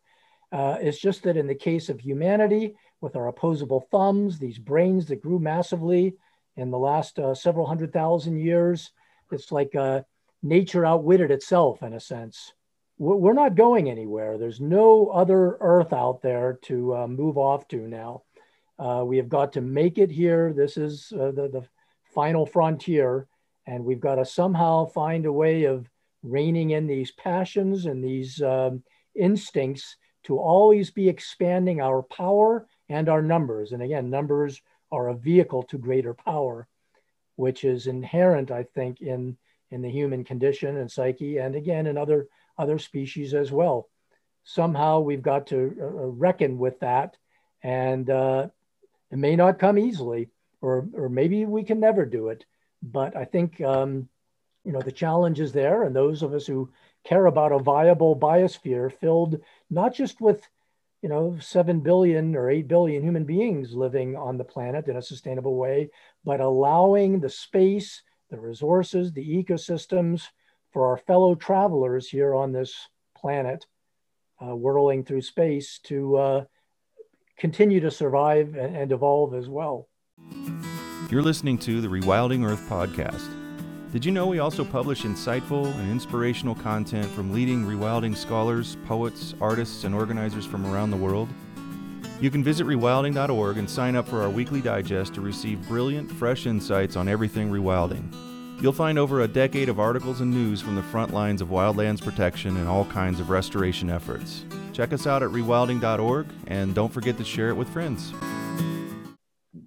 Uh, 0.55 0.79
it's 0.81 1.01
just 1.01 1.25
that 1.25 1.37
in 1.37 1.49
the 1.49 1.55
case 1.55 1.89
of 1.89 1.99
humanity, 1.99 2.75
with 3.01 3.17
our 3.17 3.27
opposable 3.27 3.87
thumbs, 3.91 4.39
these 4.39 4.59
brains 4.59 5.07
that 5.07 5.21
grew 5.21 5.39
massively, 5.39 6.15
in 6.57 6.71
the 6.71 6.79
last 6.79 7.19
uh, 7.19 7.35
several 7.35 7.67
hundred 7.67 7.93
thousand 7.93 8.37
years. 8.37 8.93
It's 9.33 9.51
like 9.51 9.75
uh, 9.75 10.03
nature 10.43 10.87
outwitted 10.87 11.31
itself 11.31 11.83
in 11.83 11.95
a 11.95 12.01
sense. 12.01 12.53
We're 12.97 13.33
not 13.33 13.57
going 13.57 13.91
anywhere. 13.91 14.39
There's 14.39 14.61
no 14.61 15.09
other 15.09 15.57
Earth 15.61 15.93
out 15.93 16.23
there 16.23 16.61
to 16.63 16.95
uh, 16.95 17.07
move 17.09 17.37
off 17.37 17.67
to 17.69 17.89
now. 17.89 18.23
Uh, 18.79 19.03
we 19.05 19.17
have 19.17 19.29
got 19.29 19.55
to 19.55 19.61
make 19.61 19.99
it 19.99 20.11
here. 20.13 20.53
This 20.53 20.77
is 20.77 21.13
uh, 21.13 21.33
the, 21.33 21.49
the 21.49 21.67
final 22.15 22.47
frontier. 22.47 23.27
And 23.67 23.85
we've 23.85 24.01
got 24.01 24.17
to 24.17 24.25
somehow 24.25 24.87
find 24.87 25.27
a 25.27 25.33
way 25.33 25.65
of 25.65 25.91
reining 26.23 26.71
in 26.71 26.87
these 26.87 27.11
passions 27.11 27.87
and 27.87 28.05
these 28.05 28.41
um, 28.41 28.85
instincts 29.17 29.97
to 30.25 30.39
always 30.39 30.91
be 30.91 31.09
expanding 31.09 31.81
our 31.81 32.03
power 32.03 32.67
and 32.89 33.09
our 33.09 33.23
numbers. 33.23 33.73
And 33.73 33.83
again, 33.83 34.11
numbers 34.11 34.61
are 34.91 35.09
a 35.09 35.15
vehicle 35.15 35.63
to 35.65 35.79
greater 35.79 36.15
power, 36.15 36.67
which 37.37 37.65
is 37.65 37.87
inherent, 37.87 38.51
I 38.51 38.65
think, 38.65 39.01
in, 39.01 39.37
in 39.71 39.83
the 39.83 39.91
human 39.91 40.25
condition 40.25 40.77
and 40.77 40.91
psyche, 40.91 41.39
and 41.39 41.55
again, 41.55 41.87
in 41.87 41.99
other, 41.99 42.29
other 42.57 42.79
species 42.79 43.35
as 43.35 43.51
well. 43.51 43.89
Somehow 44.45 45.01
we've 45.01 45.23
got 45.23 45.47
to 45.49 45.75
uh, 45.81 45.85
uh, 45.85 46.07
reckon 46.07 46.59
with 46.59 46.81
that, 46.81 47.17
and 47.63 48.09
uh, 48.11 48.49
it 49.11 49.19
may 49.19 49.37
not 49.37 49.59
come 49.59 49.79
easily, 49.79 50.29
or, 50.61 50.87
or 50.95 51.09
maybe 51.09 51.45
we 51.45 51.65
can 51.65 51.81
never 51.81 52.05
do 52.05 52.29
it. 52.29 52.45
But 52.83 53.17
I 53.17 53.25
think, 53.25 53.61
um, 53.63 54.09
you 54.65 54.73
know, 54.73 54.81
the 54.81 54.93
challenge 54.93 55.41
is 55.41 55.53
there, 55.53 55.83
and 55.83 55.97
those 55.97 56.23
of 56.23 56.35
us 56.35 56.47
who 56.47 56.71
care 57.05 57.27
about 57.27 57.53
a 57.53 57.59
viable 57.59 58.17
biosphere 58.17 58.93
filled 58.93 59.41
not 59.71 59.95
just 59.95 60.21
with 60.21 60.49
you 61.05 61.11
know, 61.11 61.37
7 61.39 61.81
billion 61.81 62.35
or 62.35 62.49
8 62.49 62.67
billion 62.67 63.03
human 63.03 63.25
beings 63.25 63.75
living 63.75 64.17
on 64.17 64.39
the 64.39 64.45
planet 64.45 64.89
in 64.89 64.97
a 64.97 65.03
sustainable 65.03 65.55
way, 65.55 65.91
but 66.25 66.41
allowing 66.41 67.21
the 67.21 67.29
space, 67.29 68.01
the 68.31 68.41
resources, 68.41 69.13
the 69.13 69.45
ecosystems 69.45 70.29
for 70.73 70.87
our 70.87 70.97
fellow 70.97 71.35
travelers 71.35 72.09
here 72.09 72.35
on 72.35 72.53
this 72.53 72.89
planet, 73.15 73.67
uh, 74.41 74.57
whirling 74.57 75.05
through 75.05 75.21
space 75.21 75.79
to 75.85 76.17
uh, 76.17 76.45
continue 77.37 77.81
to 77.81 77.91
survive 77.91 78.55
and, 78.55 78.75
and 78.75 78.91
evolve 78.91 79.35
as 79.35 79.47
well. 79.47 79.91
You're 81.11 81.21
listening 81.21 81.59
to 81.59 81.83
the 81.83 81.89
Rewilding 81.89 82.49
Earth 82.49 82.67
podcast. 82.67 83.44
Did 83.95 84.05
you 84.05 84.11
know 84.11 84.27
we 84.27 84.41
also 84.41 84.65
publish 84.65 85.03
insightful 85.03 85.73
and 85.73 85.93
inspirational 85.93 86.57
content 86.57 87.07
from 87.13 87.33
leading 87.33 87.65
rewilding 87.65 88.17
scholars, 88.17 88.77
poets, 88.87 89.37
artists, 89.41 89.85
and 89.85 89.95
organizers 89.95 90.45
from 90.45 90.67
around 90.67 90.91
the 90.91 90.97
world? 90.97 91.29
You 92.21 92.29
can 92.29 92.43
visit 92.43 92.67
rewilding.org 92.67 93.57
and 93.57 93.71
sign 93.71 93.95
up 93.95 94.09
for 94.09 94.21
our 94.23 94.29
weekly 94.29 94.61
digest 94.61 95.15
to 95.15 95.21
receive 95.21 95.69
brilliant, 95.69 96.11
fresh 96.11 96.47
insights 96.47 96.97
on 96.97 97.07
everything 97.07 97.53
rewilding. 97.53 98.13
You'll 98.61 98.73
find 98.73 98.99
over 98.99 99.21
a 99.21 99.29
decade 99.29 99.69
of 99.69 99.79
articles 99.79 100.21
and 100.21 100.33
news 100.33 100.61
from 100.61 100.75
the 100.75 100.83
front 100.83 101.15
lines 101.15 101.41
of 101.41 101.51
wildlands 101.51 102.03
protection 102.03 102.57
and 102.57 102.67
all 102.67 102.87
kinds 102.87 103.21
of 103.21 103.31
restoration 103.31 103.91
efforts. 103.91 104.45
Check 104.73 104.93
us 104.93 105.07
out 105.07 105.23
at 105.23 105.31
rewilding.org 105.31 106.27
and 106.49 106.75
don't 106.75 106.93
forget 106.93 107.17
to 107.19 107.25
share 107.25 107.51
it 107.51 107.55
with 107.55 107.69
friends 107.69 108.13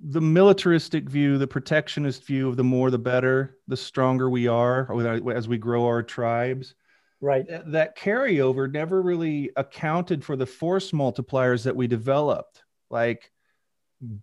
the 0.09 0.21
militaristic 0.21 1.09
view, 1.09 1.37
the 1.37 1.47
protectionist 1.47 2.25
view 2.25 2.47
of 2.47 2.55
the 2.55 2.63
more 2.63 2.89
the 2.89 2.97
better, 2.97 3.57
the 3.67 3.75
stronger 3.75 4.29
we 4.29 4.47
are 4.47 4.89
as 5.31 5.47
we 5.47 5.57
grow 5.57 5.85
our 5.85 6.01
tribes. 6.01 6.75
Right. 7.19 7.45
That 7.47 7.97
carryover 7.97 8.71
never 8.71 9.01
really 9.01 9.51
accounted 9.57 10.23
for 10.23 10.35
the 10.35 10.45
force 10.45 10.91
multipliers 10.91 11.63
that 11.63 11.75
we 11.75 11.87
developed, 11.87 12.63
like 12.89 13.31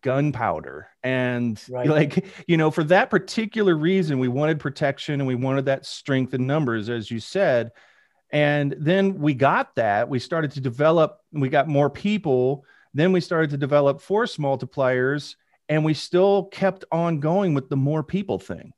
gunpowder. 0.01 0.89
And 1.03 1.63
right. 1.69 1.87
like, 1.89 2.25
you 2.49 2.57
know, 2.57 2.71
for 2.71 2.85
that 2.85 3.11
particular 3.11 3.77
reason, 3.77 4.19
we 4.19 4.29
wanted 4.29 4.61
protection 4.61 5.21
and 5.21 5.27
we 5.27 5.35
wanted 5.35 5.67
that 5.67 5.85
strength 5.85 6.33
in 6.33 6.47
numbers, 6.47 6.89
as 6.89 7.11
you 7.11 7.21
said. 7.21 7.73
And 8.31 8.75
then 8.79 9.19
we 9.19 9.35
got 9.35 9.75
that. 9.75 10.09
We 10.09 10.19
started 10.19 10.53
to 10.53 10.61
develop, 10.61 11.19
we 11.31 11.51
got 11.51 11.69
more 11.69 11.91
people. 11.91 12.65
Then 12.95 13.13
we 13.13 13.21
started 13.21 13.51
to 13.51 13.59
develop 13.59 14.01
force 14.01 14.39
multipliers 14.39 15.35
and 15.69 15.85
we 15.85 15.95
still 15.95 16.45
kept 16.45 16.85
on 16.93 17.21
going 17.21 17.55
with 17.55 17.69
the 17.69 17.77
more 17.77 18.03
people 18.03 18.39
thing. 18.39 18.73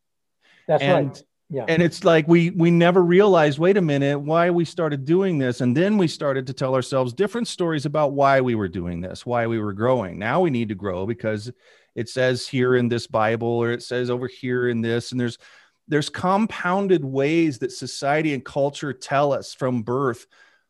That's 0.66 0.82
and, 0.82 1.08
right. 1.08 1.22
Yeah. 1.48 1.64
And 1.68 1.80
it's 1.80 2.04
like 2.04 2.26
we 2.26 2.50
we 2.50 2.72
never 2.72 3.02
realized, 3.02 3.58
wait 3.60 3.76
a 3.76 3.82
minute, 3.82 4.18
why 4.18 4.50
we 4.50 4.64
started 4.64 5.04
doing 5.04 5.38
this. 5.38 5.60
And 5.60 5.76
then 5.76 5.96
we 5.96 6.08
started 6.08 6.46
to 6.48 6.52
tell 6.52 6.74
ourselves 6.74 7.12
different 7.12 7.46
stories 7.46 7.86
about 7.86 8.12
why 8.12 8.40
we 8.40 8.56
were 8.56 8.68
doing 8.68 9.00
this, 9.00 9.24
why 9.24 9.46
we 9.46 9.60
were 9.60 9.72
growing. 9.72 10.18
Now 10.18 10.40
we 10.40 10.50
need 10.50 10.70
to 10.70 10.74
grow 10.74 11.06
because 11.06 11.52
it 11.94 12.08
says 12.08 12.48
here 12.48 12.74
in 12.74 12.88
this 12.88 13.06
Bible 13.06 13.46
or 13.46 13.70
it 13.70 13.84
says 13.84 14.10
over 14.10 14.26
here 14.26 14.68
in 14.68 14.80
this. 14.80 15.12
And 15.12 15.20
there's 15.20 15.38
there's 15.86 16.08
compounded 16.08 17.04
ways 17.04 17.60
that 17.60 17.70
society 17.70 18.34
and 18.34 18.44
culture 18.44 18.92
tell 18.92 19.32
us 19.32 19.54
from 19.54 19.82
birth 19.82 20.26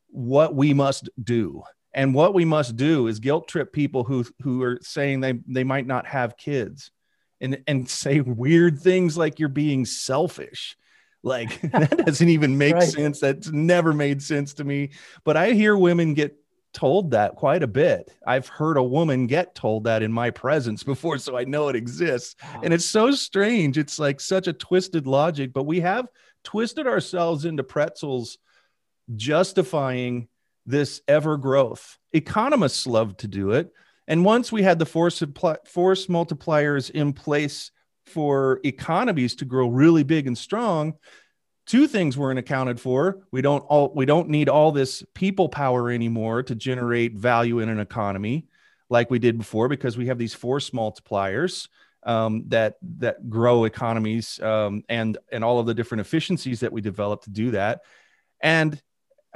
what 0.08 0.54
we 0.54 0.75
must 0.75 1.08
do 1.23 1.62
and 1.97 2.12
what 2.12 2.35
we 2.35 2.45
must 2.45 2.76
do 2.76 3.09
is 3.09 3.19
guilt 3.19 3.49
trip 3.49 3.73
people 3.73 4.05
who 4.05 4.25
who 4.43 4.62
are 4.62 4.79
saying 4.83 5.21
they 5.21 5.41
they 5.49 5.65
might 5.65 5.87
not 5.87 6.07
have 6.07 6.37
kids 6.37 6.93
and 7.41 7.62
and 7.67 7.88
say 7.88 8.21
weird 8.21 8.79
things 8.79 9.17
like 9.17 9.41
you're 9.41 9.49
being 9.49 9.85
selfish. 9.87 10.76
Like 11.23 11.61
that 11.73 11.97
doesn't 12.07 12.29
even 12.29 12.59
make 12.59 12.75
right. 12.75 12.83
sense. 12.83 13.19
That's 13.19 13.49
never 13.49 13.93
made 13.93 14.23
sense 14.23 14.55
to 14.55 14.65
me. 14.65 14.91
But 15.25 15.37
i 15.37 15.53
hear 15.53 15.76
women 15.76 16.15
get 16.15 16.37
told 16.75 17.12
that 17.12 17.35
quite 17.35 17.62
a 17.62 17.67
bit. 17.67 18.12
I've 18.26 18.49
heard 18.49 18.76
a 18.76 18.83
woman 18.83 19.26
get 19.26 19.55
told 19.55 19.85
that 19.85 20.03
in 20.03 20.12
my 20.12 20.29
presence 20.31 20.83
before 20.83 21.17
so 21.17 21.37
i 21.37 21.45
know 21.45 21.69
it 21.69 21.76
exists. 21.76 22.37
Wow. 22.43 22.61
and 22.62 22.75
it's 22.75 22.85
so 22.85 23.11
strange. 23.11 23.79
It's 23.79 23.99
like 23.99 24.21
such 24.21 24.47
a 24.49 24.53
twisted 24.53 25.07
logic 25.07 25.55
but 25.55 25.65
we 25.65 25.81
have 25.81 26.07
twisted 26.45 26.87
ourselves 26.87 27.47
into 27.47 27.65
pretzels 27.65 28.37
justifying 29.17 30.29
this 30.66 31.00
ever 31.08 31.37
growth. 31.37 31.99
Economists 32.12 32.87
love 32.87 33.16
to 33.18 33.28
do 33.28 33.52
it. 33.52 33.73
And 34.08 34.25
once 34.25 34.52
we 34.52 34.62
had 34.62 34.78
the 34.78 34.87
force, 34.87 35.23
force 35.64 36.06
multipliers 36.06 36.90
in 36.90 37.12
place 37.12 37.70
for 38.06 38.61
economies 38.64 39.35
to 39.37 39.44
grow 39.44 39.68
really 39.68 40.04
big 40.04 40.26
and 40.26 40.38
strong, 40.38 40.94
two 41.66 41.88
things 41.88 42.16
weren't 42.16 42.38
accounted 42.38 42.80
for. 42.80 43.26
We 43.32 43.42
don't 43.42 43.62
all 43.62 43.92
we 43.94 44.06
don't 44.06 44.28
need 44.28 44.49
all 44.49 44.70
this 44.73 45.02
people 45.14 45.49
power 45.49 45.90
anymore 45.90 46.42
to 46.44 46.54
generate 46.54 47.14
value 47.14 47.58
in 47.61 47.68
an 47.68 47.80
economy. 47.80 48.46
like 48.88 49.11
we 49.11 49.18
did 49.18 49.38
before 49.38 49.68
because 49.68 49.96
we 49.96 50.06
have 50.06 50.18
these 50.18 50.35
force 50.35 50.70
multipliers 50.70 51.68
um, 52.04 52.44
that 52.49 52.76
that 52.99 53.28
grow 53.28 53.64
economies 53.64 54.40
um, 54.40 54.82
and 54.88 55.18
and 55.32 55.42
all 55.42 55.58
of 55.58 55.66
the 55.66 55.75
different 55.75 56.00
efficiencies 56.00 56.61
that 56.61 56.73
we 56.73 56.80
develop 56.80 57.23
to 57.23 57.30
do 57.30 57.50
that 57.50 57.80
and 58.40 58.80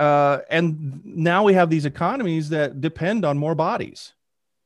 uh, 0.00 0.40
and 0.48 1.02
now 1.04 1.44
we 1.44 1.52
have 1.52 1.68
these 1.68 1.84
economies 1.84 2.48
that 2.48 2.80
depend 2.80 3.24
on 3.24 3.36
more 3.36 3.54
bodies 3.54 4.14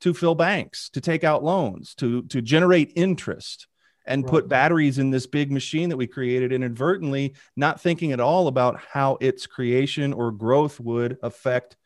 to 0.01 0.15
fill 0.15 0.37
banks 0.37 0.89
to 0.91 1.01
take 1.01 1.25
out 1.25 1.43
loans 1.43 1.95
to 1.97 2.23
to 2.25 2.41
generate 2.41 2.93
interest 2.95 3.67
and 4.07 4.23
right. 4.23 4.31
put 4.31 4.49
batteries 4.49 4.99
in 4.99 5.11
this 5.11 5.27
big 5.27 5.51
machine 5.51 5.89
that 5.89 5.97
we 5.97 6.07
created 6.07 6.53
inadvertently 6.53 7.35
not 7.57 7.81
thinking 7.81 8.13
at 8.13 8.21
all 8.21 8.47
about 8.47 8.81
how 8.93 9.19
its 9.21 9.47
creation 9.47 10.13
or 10.13 10.31
growth 10.31 10.79
would 10.79 11.19
affect 11.23 11.77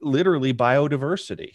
literally 0.00 0.54
biodiversity 0.54 1.54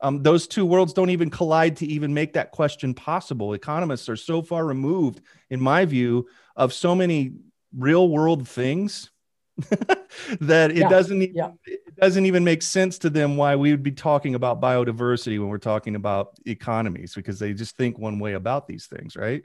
um, 0.00 0.22
those 0.22 0.48
two 0.48 0.66
worlds 0.66 0.92
don't 0.92 1.10
even 1.10 1.30
collide 1.30 1.76
to 1.76 1.86
even 1.86 2.14
make 2.14 2.34
that 2.34 2.52
question 2.52 2.94
possible. 2.94 3.52
Economists 3.52 4.08
are 4.08 4.14
so 4.14 4.42
far 4.42 4.64
removed, 4.64 5.20
in 5.50 5.60
my 5.60 5.84
view, 5.86 6.28
of 6.54 6.72
so 6.72 6.94
many 6.94 7.32
real 7.76 8.08
world 8.08 8.46
things 8.46 9.10
that 10.40 10.70
it 10.70 10.76
yeah, 10.76 10.88
doesn't 10.88 11.22
even, 11.22 11.34
yeah. 11.34 11.50
it 11.66 11.96
doesn't 11.96 12.26
even 12.26 12.44
make 12.44 12.62
sense 12.62 12.98
to 12.98 13.10
them 13.10 13.36
why 13.36 13.56
we 13.56 13.70
would 13.70 13.82
be 13.82 13.92
talking 13.92 14.34
about 14.34 14.60
biodiversity 14.60 15.38
when 15.38 15.48
we're 15.48 15.58
talking 15.58 15.96
about 15.96 16.38
economies 16.46 17.14
because 17.14 17.38
they 17.38 17.52
just 17.52 17.76
think 17.76 17.98
one 17.98 18.18
way 18.18 18.34
about 18.34 18.68
these 18.68 18.86
things, 18.86 19.16
right? 19.16 19.44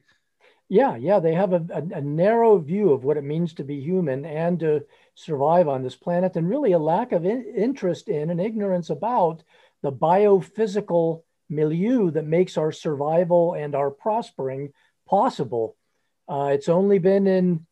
Yeah, 0.69 0.95
yeah, 0.95 1.19
they 1.19 1.33
have 1.33 1.53
a, 1.53 1.65
a, 1.73 1.97
a 1.97 2.01
narrow 2.01 2.57
view 2.57 2.93
of 2.93 3.03
what 3.03 3.17
it 3.17 3.23
means 3.23 3.53
to 3.55 3.63
be 3.63 3.79
human 3.79 4.25
and 4.25 4.59
to 4.61 4.85
survive 5.15 5.67
on 5.67 5.83
this 5.83 5.95
planet, 5.95 6.35
and 6.35 6.49
really 6.49 6.71
a 6.71 6.79
lack 6.79 7.11
of 7.11 7.25
in, 7.25 7.45
interest 7.55 8.07
in 8.07 8.29
and 8.29 8.39
ignorance 8.39 8.89
about 8.89 9.43
the 9.81 9.91
biophysical 9.91 11.23
milieu 11.49 12.11
that 12.11 12.25
makes 12.25 12.57
our 12.57 12.71
survival 12.71 13.53
and 13.53 13.75
our 13.75 13.91
prospering 13.91 14.73
possible. 15.07 15.75
Uh, 16.27 16.51
it's 16.53 16.69
only 16.69 16.99
been 16.99 17.27
in, 17.27 17.65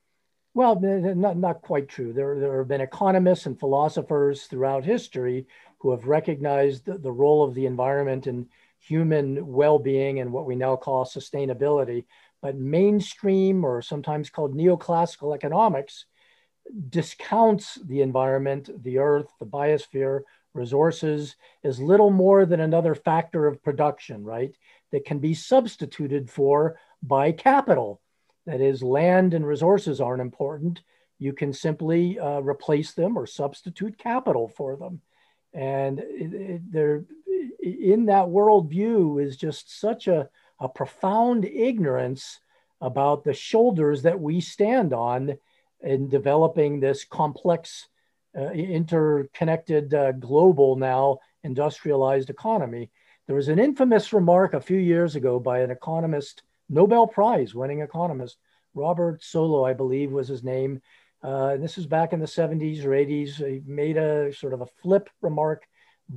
well, 0.54 0.80
not, 0.80 1.38
not 1.38 1.62
quite 1.62 1.88
true. 1.88 2.14
There, 2.14 2.40
there 2.40 2.58
have 2.60 2.68
been 2.68 2.82
economists 2.82 3.46
and 3.46 3.60
philosophers 3.60 4.44
throughout 4.44 4.84
history 4.84 5.48
who 5.80 5.92
have 5.92 6.08
recognized 6.08 6.86
the, 6.86 6.98
the 6.98 7.12
role 7.12 7.44
of 7.44 7.56
the 7.56 7.66
environment 7.66 8.28
in 8.28 8.48
human 8.80 9.46
well 9.46 9.80
being 9.80 10.20
and 10.20 10.34
what 10.34 10.46
we 10.46 10.56
now 10.56 10.76
call 10.76 11.06
sustainability. 11.06 12.06
But 12.42 12.58
mainstream, 12.58 13.64
or 13.64 13.82
sometimes 13.82 14.30
called 14.30 14.56
neoclassical 14.56 15.34
economics, 15.36 16.06
discounts 16.90 17.76
the 17.86 18.02
environment, 18.02 18.70
the 18.84 18.98
earth, 18.98 19.28
the 19.40 19.46
biosphere, 19.46 20.22
resources 20.54 21.36
is 21.64 21.80
little 21.80 22.12
more 22.12 22.46
than 22.46 22.60
another 22.60 22.96
factor 22.96 23.48
of 23.48 23.64
production, 23.64 24.24
right? 24.24 24.54
That 24.92 25.06
can 25.06 25.20
be 25.20 25.34
substituted 25.34 26.30
for 26.30 26.78
by 27.02 27.32
capital. 27.32 28.01
That 28.46 28.62
is, 28.62 28.82
land 28.82 29.34
and 29.34 29.46
resources 29.46 30.02
aren't 30.02 30.22
important. 30.22 30.82
You 31.20 31.34
can 31.34 31.54
simply 31.54 32.20
uh, 32.20 32.42
replace 32.42 32.94
them 32.94 33.18
or 33.18 33.28
substitute 33.28 33.98
capital 33.98 34.48
for 34.48 34.76
them. 34.76 35.02
And 35.54 36.00
it, 36.00 36.34
it, 36.34 36.72
there, 36.72 37.06
in 37.62 38.06
that 38.06 38.26
worldview 38.26 39.24
is 39.24 39.38
just 39.38 39.80
such 39.80 40.08
a, 40.08 40.30
a 40.60 40.68
profound 40.70 41.46
ignorance 41.46 42.40
about 42.80 43.24
the 43.24 43.34
shoulders 43.34 44.02
that 44.02 44.20
we 44.20 44.42
stand 44.42 44.94
on 44.94 45.38
in 45.82 46.10
developing 46.10 46.80
this 46.80 47.04
complex 47.06 47.88
uh, 48.38 48.52
interconnected 48.52 49.94
uh, 49.94 50.14
global 50.14 50.76
now 50.76 51.20
industrialized 51.44 52.30
economy. 52.30 52.90
There 53.28 53.36
was 53.36 53.50
an 53.50 53.60
infamous 53.60 54.14
remark 54.14 54.54
a 54.54 54.62
few 54.62 54.78
years 54.78 55.16
ago 55.16 55.40
by 55.40 55.60
an 55.60 55.72
economist, 55.72 56.44
Nobel 56.72 57.06
Prize 57.06 57.54
winning 57.54 57.82
economist, 57.82 58.38
Robert 58.74 59.22
Solow, 59.22 59.70
I 59.70 59.74
believe 59.74 60.12
was 60.12 60.30
his 60.30 60.44
name. 60.44 60.82
Uh, 61.22 61.58
this 61.58 61.78
is 61.78 61.86
back 61.86 62.14
in 62.14 62.20
the 62.20 62.26
70s 62.26 62.86
or 62.86 62.92
80s. 62.92 63.36
He 63.36 63.62
made 63.66 63.98
a 63.98 64.34
sort 64.34 64.54
of 64.54 64.62
a 64.62 64.68
flip 64.82 65.10
remark 65.22 65.68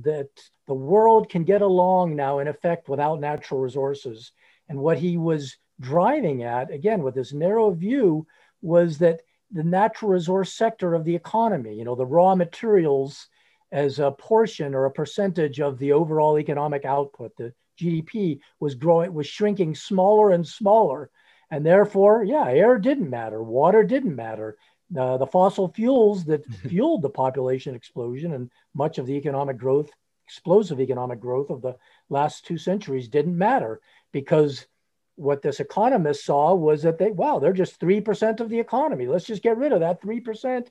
that 0.01 0.29
the 0.67 0.73
world 0.73 1.29
can 1.29 1.43
get 1.43 1.61
along 1.61 2.15
now, 2.15 2.39
in 2.39 2.47
effect, 2.47 2.87
without 2.87 3.19
natural 3.19 3.59
resources. 3.59 4.31
And 4.69 4.79
what 4.79 4.97
he 4.97 5.17
was 5.17 5.57
driving 5.81 6.43
at, 6.43 6.71
again, 6.71 7.03
with 7.03 7.15
this 7.15 7.33
narrow 7.33 7.71
view, 7.71 8.25
was 8.61 8.97
that 8.99 9.21
the 9.51 9.63
natural 9.63 10.11
resource 10.11 10.53
sector 10.53 10.95
of 10.95 11.03
the 11.03 11.15
economy, 11.15 11.75
you 11.75 11.83
know, 11.83 11.95
the 11.95 12.05
raw 12.05 12.33
materials 12.33 13.27
as 13.71 13.99
a 13.99 14.11
portion 14.11 14.73
or 14.73 14.85
a 14.85 14.91
percentage 14.91 15.59
of 15.59 15.77
the 15.79 15.91
overall 15.91 16.39
economic 16.39 16.85
output. 16.85 17.35
The 17.37 17.53
GDP 17.79 18.39
was 18.59 18.75
growing, 18.75 19.13
was 19.13 19.27
shrinking 19.27 19.75
smaller 19.75 20.31
and 20.31 20.47
smaller. 20.47 21.09
And 21.51 21.65
therefore, 21.65 22.23
yeah, 22.23 22.47
air 22.47 22.77
didn't 22.79 23.09
matter, 23.09 23.41
water 23.41 23.83
didn't 23.83 24.15
matter. 24.15 24.57
Uh, 24.95 25.17
the 25.17 25.27
fossil 25.27 25.67
fuels 25.69 26.25
that 26.25 26.45
fueled 26.67 27.01
the 27.01 27.09
population 27.09 27.75
explosion 27.75 28.33
and 28.33 28.51
much 28.73 28.97
of 28.97 29.05
the 29.05 29.15
economic 29.15 29.57
growth, 29.57 29.89
explosive 30.27 30.79
economic 30.79 31.19
growth 31.19 31.49
of 31.49 31.61
the 31.61 31.75
last 32.09 32.45
two 32.45 32.57
centuries 32.57 33.07
didn't 33.07 33.37
matter 33.37 33.79
because 34.11 34.67
what 35.15 35.41
this 35.41 35.59
economist 35.59 36.25
saw 36.25 36.53
was 36.53 36.83
that 36.83 36.97
they, 36.97 37.11
wow, 37.11 37.39
they're 37.39 37.53
just 37.53 37.79
3% 37.79 38.39
of 38.39 38.49
the 38.49 38.59
economy. 38.59 39.07
Let's 39.07 39.25
just 39.25 39.43
get 39.43 39.57
rid 39.57 39.71
of 39.71 39.79
that 39.79 40.01
3%. 40.01 40.67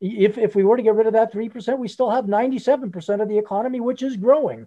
If, 0.00 0.36
if 0.36 0.54
we 0.54 0.64
were 0.64 0.76
to 0.76 0.82
get 0.82 0.94
rid 0.94 1.06
of 1.06 1.14
that 1.14 1.32
3%, 1.32 1.78
we 1.78 1.88
still 1.88 2.10
have 2.10 2.26
97% 2.26 3.22
of 3.22 3.28
the 3.28 3.38
economy, 3.38 3.80
which 3.80 4.02
is 4.02 4.16
growing. 4.16 4.66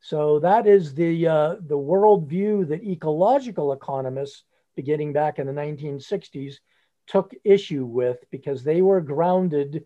So 0.00 0.38
that 0.40 0.66
is 0.66 0.94
the, 0.94 1.28
uh, 1.28 1.54
the 1.60 1.78
worldview 1.78 2.68
that 2.68 2.82
ecological 2.82 3.72
economists, 3.72 4.44
beginning 4.74 5.12
back 5.12 5.38
in 5.38 5.46
the 5.46 5.52
1960s, 5.52 6.54
took 7.06 7.34
issue 7.44 7.84
with 7.84 8.18
because 8.30 8.64
they 8.64 8.82
were 8.82 9.00
grounded 9.00 9.84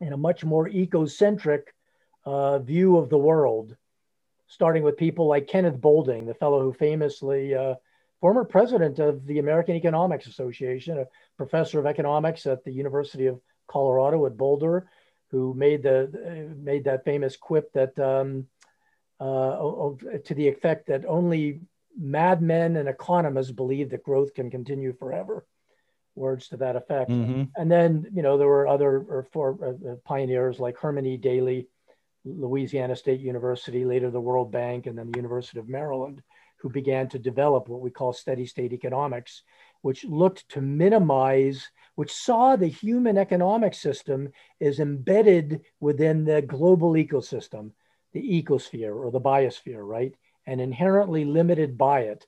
in 0.00 0.12
a 0.12 0.16
much 0.16 0.44
more 0.44 0.68
ecocentric 0.68 1.64
uh, 2.24 2.58
view 2.58 2.96
of 2.96 3.10
the 3.10 3.18
world, 3.18 3.76
starting 4.46 4.82
with 4.82 4.96
people 4.96 5.26
like 5.26 5.46
Kenneth 5.46 5.80
Boulding, 5.80 6.26
the 6.26 6.34
fellow 6.34 6.62
who 6.62 6.72
famously 6.72 7.54
uh, 7.54 7.74
former 8.20 8.44
president 8.44 8.98
of 8.98 9.26
the 9.26 9.38
American 9.38 9.76
Economics 9.76 10.26
Association, 10.26 10.98
a 10.98 11.06
professor 11.36 11.78
of 11.78 11.86
economics 11.86 12.46
at 12.46 12.64
the 12.64 12.72
University 12.72 13.26
of 13.26 13.40
Colorado 13.66 14.24
at 14.26 14.36
Boulder, 14.36 14.88
who 15.30 15.52
made 15.54 15.82
the 15.82 16.54
made 16.56 16.84
that 16.84 17.04
famous 17.04 17.36
quip 17.36 17.72
that 17.72 17.98
um, 17.98 18.46
uh, 19.20 19.90
to 20.24 20.34
the 20.34 20.48
effect 20.48 20.88
that 20.88 21.04
only 21.06 21.60
madmen 21.98 22.76
and 22.76 22.88
economists 22.88 23.52
believe 23.52 23.90
that 23.90 24.02
growth 24.02 24.34
can 24.34 24.50
continue 24.50 24.92
forever. 24.92 25.46
Words 26.16 26.48
to 26.48 26.56
that 26.58 26.76
effect. 26.76 27.10
Mm-hmm. 27.10 27.44
And 27.56 27.70
then 27.70 28.06
you 28.14 28.22
know 28.22 28.38
there 28.38 28.48
were 28.48 28.68
other 28.68 28.98
or 28.98 29.26
for 29.32 29.58
uh, 29.60 29.92
uh, 29.92 29.96
pioneers 30.04 30.60
like 30.60 30.78
Herman 30.78 31.06
E. 31.06 31.16
Daly, 31.16 31.68
Louisiana 32.24 32.94
State 32.94 33.20
University, 33.20 33.84
later 33.84 34.10
the 34.10 34.20
World 34.20 34.52
Bank, 34.52 34.86
and 34.86 34.96
then 34.96 35.10
the 35.10 35.18
University 35.18 35.58
of 35.58 35.68
Maryland 35.68 36.22
who 36.64 36.70
began 36.70 37.06
to 37.06 37.18
develop 37.18 37.68
what 37.68 37.82
we 37.82 37.90
call 37.90 38.10
steady 38.14 38.46
state 38.46 38.72
economics, 38.72 39.42
which 39.82 40.02
looked 40.06 40.48
to 40.48 40.62
minimize, 40.62 41.68
which 41.94 42.10
saw 42.10 42.56
the 42.56 42.66
human 42.66 43.18
economic 43.18 43.74
system 43.74 44.30
as 44.62 44.80
embedded 44.80 45.60
within 45.78 46.24
the 46.24 46.40
global 46.40 46.92
ecosystem, 46.92 47.70
the 48.14 48.42
ecosphere 48.42 48.96
or 48.96 49.10
the 49.10 49.20
biosphere, 49.20 49.86
right? 49.86 50.14
And 50.46 50.60
inherently 50.60 51.24
limited 51.26 51.76
by 51.76 52.00
it, 52.00 52.26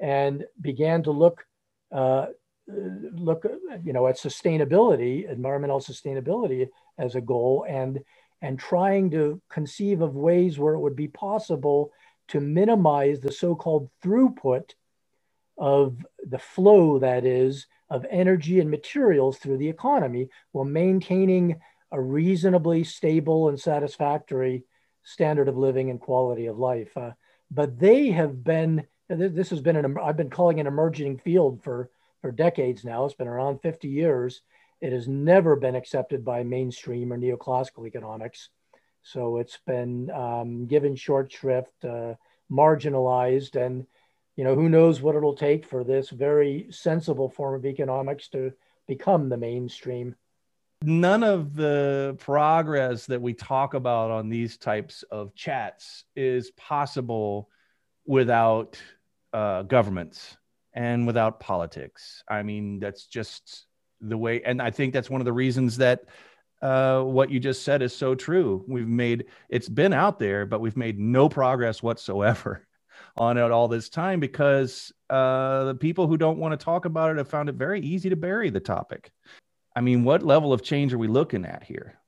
and 0.00 0.44
began 0.60 1.02
to 1.04 1.10
look. 1.10 1.44
Uh, 1.90 2.26
look 2.68 3.44
you 3.84 3.92
know 3.92 4.06
at 4.06 4.16
sustainability 4.16 5.28
environmental 5.28 5.80
sustainability 5.80 6.68
as 6.96 7.16
a 7.16 7.20
goal 7.20 7.66
and 7.68 7.98
and 8.40 8.58
trying 8.58 9.10
to 9.10 9.42
conceive 9.48 10.00
of 10.00 10.14
ways 10.14 10.58
where 10.58 10.74
it 10.74 10.80
would 10.80 10.96
be 10.96 11.08
possible 11.08 11.92
to 12.28 12.40
minimize 12.40 13.20
the 13.20 13.32
so-called 13.32 13.88
throughput 14.02 14.70
of 15.56 16.04
the 16.26 16.38
flow, 16.38 16.98
that 16.98 17.24
is, 17.24 17.66
of 17.88 18.06
energy 18.10 18.58
and 18.58 18.70
materials 18.70 19.38
through 19.38 19.58
the 19.58 19.68
economy 19.68 20.28
while 20.50 20.64
maintaining 20.64 21.60
a 21.92 22.00
reasonably 22.00 22.82
stable 22.82 23.48
and 23.48 23.60
satisfactory 23.60 24.64
standard 25.02 25.48
of 25.48 25.56
living 25.56 25.90
and 25.90 26.00
quality 26.00 26.46
of 26.46 26.58
life. 26.58 26.96
Uh, 26.96 27.12
but 27.50 27.78
they 27.78 28.10
have 28.10 28.42
been, 28.42 28.86
this 29.08 29.50
has 29.50 29.60
been 29.60 29.76
an, 29.76 29.96
I've 30.02 30.16
been 30.16 30.30
calling 30.30 30.60
an 30.60 30.66
emerging 30.66 31.18
field 31.18 31.62
for, 31.62 31.90
for 32.20 32.32
decades 32.32 32.84
now. 32.84 33.04
It's 33.04 33.14
been 33.14 33.28
around 33.28 33.60
50 33.60 33.88
years. 33.88 34.42
It 34.80 34.92
has 34.92 35.06
never 35.06 35.54
been 35.56 35.76
accepted 35.76 36.24
by 36.24 36.42
mainstream 36.42 37.12
or 37.12 37.18
neoclassical 37.18 37.86
economics. 37.86 38.48
So 39.02 39.38
it's 39.38 39.58
been 39.66 40.10
um, 40.10 40.66
given 40.66 40.96
short 40.96 41.32
shrift, 41.32 41.84
uh, 41.84 42.14
marginalized, 42.50 43.56
and 43.56 43.86
you 44.36 44.44
know 44.44 44.54
who 44.54 44.68
knows 44.68 45.00
what 45.00 45.16
it'll 45.16 45.36
take 45.36 45.66
for 45.66 45.84
this 45.84 46.10
very 46.10 46.68
sensible 46.70 47.28
form 47.28 47.54
of 47.54 47.66
economics 47.66 48.28
to 48.28 48.52
become 48.86 49.28
the 49.28 49.36
mainstream. 49.36 50.14
None 50.84 51.22
of 51.22 51.54
the 51.54 52.16
progress 52.18 53.06
that 53.06 53.20
we 53.20 53.34
talk 53.34 53.74
about 53.74 54.10
on 54.10 54.28
these 54.28 54.56
types 54.56 55.02
of 55.10 55.34
chats 55.34 56.04
is 56.14 56.50
possible 56.52 57.48
without 58.06 58.80
uh, 59.32 59.62
governments 59.62 60.36
and 60.74 61.06
without 61.06 61.40
politics. 61.40 62.22
I 62.28 62.42
mean, 62.42 62.78
that's 62.78 63.06
just 63.06 63.66
the 64.00 64.18
way. 64.18 64.42
And 64.42 64.60
I 64.60 64.70
think 64.70 64.92
that's 64.92 65.10
one 65.10 65.20
of 65.20 65.24
the 65.24 65.32
reasons 65.32 65.76
that 65.78 66.04
uh, 66.60 67.02
what 67.02 67.30
you 67.30 67.40
just 67.40 67.62
said 67.62 67.82
is 67.82 67.94
so 67.94 68.14
true. 68.14 68.64
We've 68.68 68.88
made 68.88 69.26
it's 69.48 69.68
been 69.68 69.92
out 69.92 70.18
there, 70.18 70.46
but 70.46 70.60
we've 70.60 70.76
made 70.76 70.98
no 70.98 71.28
progress 71.28 71.82
whatsoever 71.82 72.66
on 73.16 73.36
it 73.36 73.50
all 73.50 73.68
this 73.68 73.88
time 73.88 74.20
because 74.20 74.92
uh, 75.10 75.64
the 75.64 75.74
people 75.74 76.06
who 76.06 76.16
don't 76.16 76.38
want 76.38 76.58
to 76.58 76.64
talk 76.64 76.84
about 76.84 77.10
it 77.10 77.18
have 77.18 77.28
found 77.28 77.48
it 77.48 77.56
very 77.56 77.80
easy 77.80 78.08
to 78.10 78.16
bury 78.16 78.48
the 78.50 78.60
topic. 78.60 79.12
I 79.74 79.80
mean, 79.80 80.04
what 80.04 80.22
level 80.22 80.52
of 80.52 80.62
change 80.62 80.92
are 80.92 80.98
we 80.98 81.08
looking 81.08 81.44
at 81.44 81.64
here? 81.64 81.98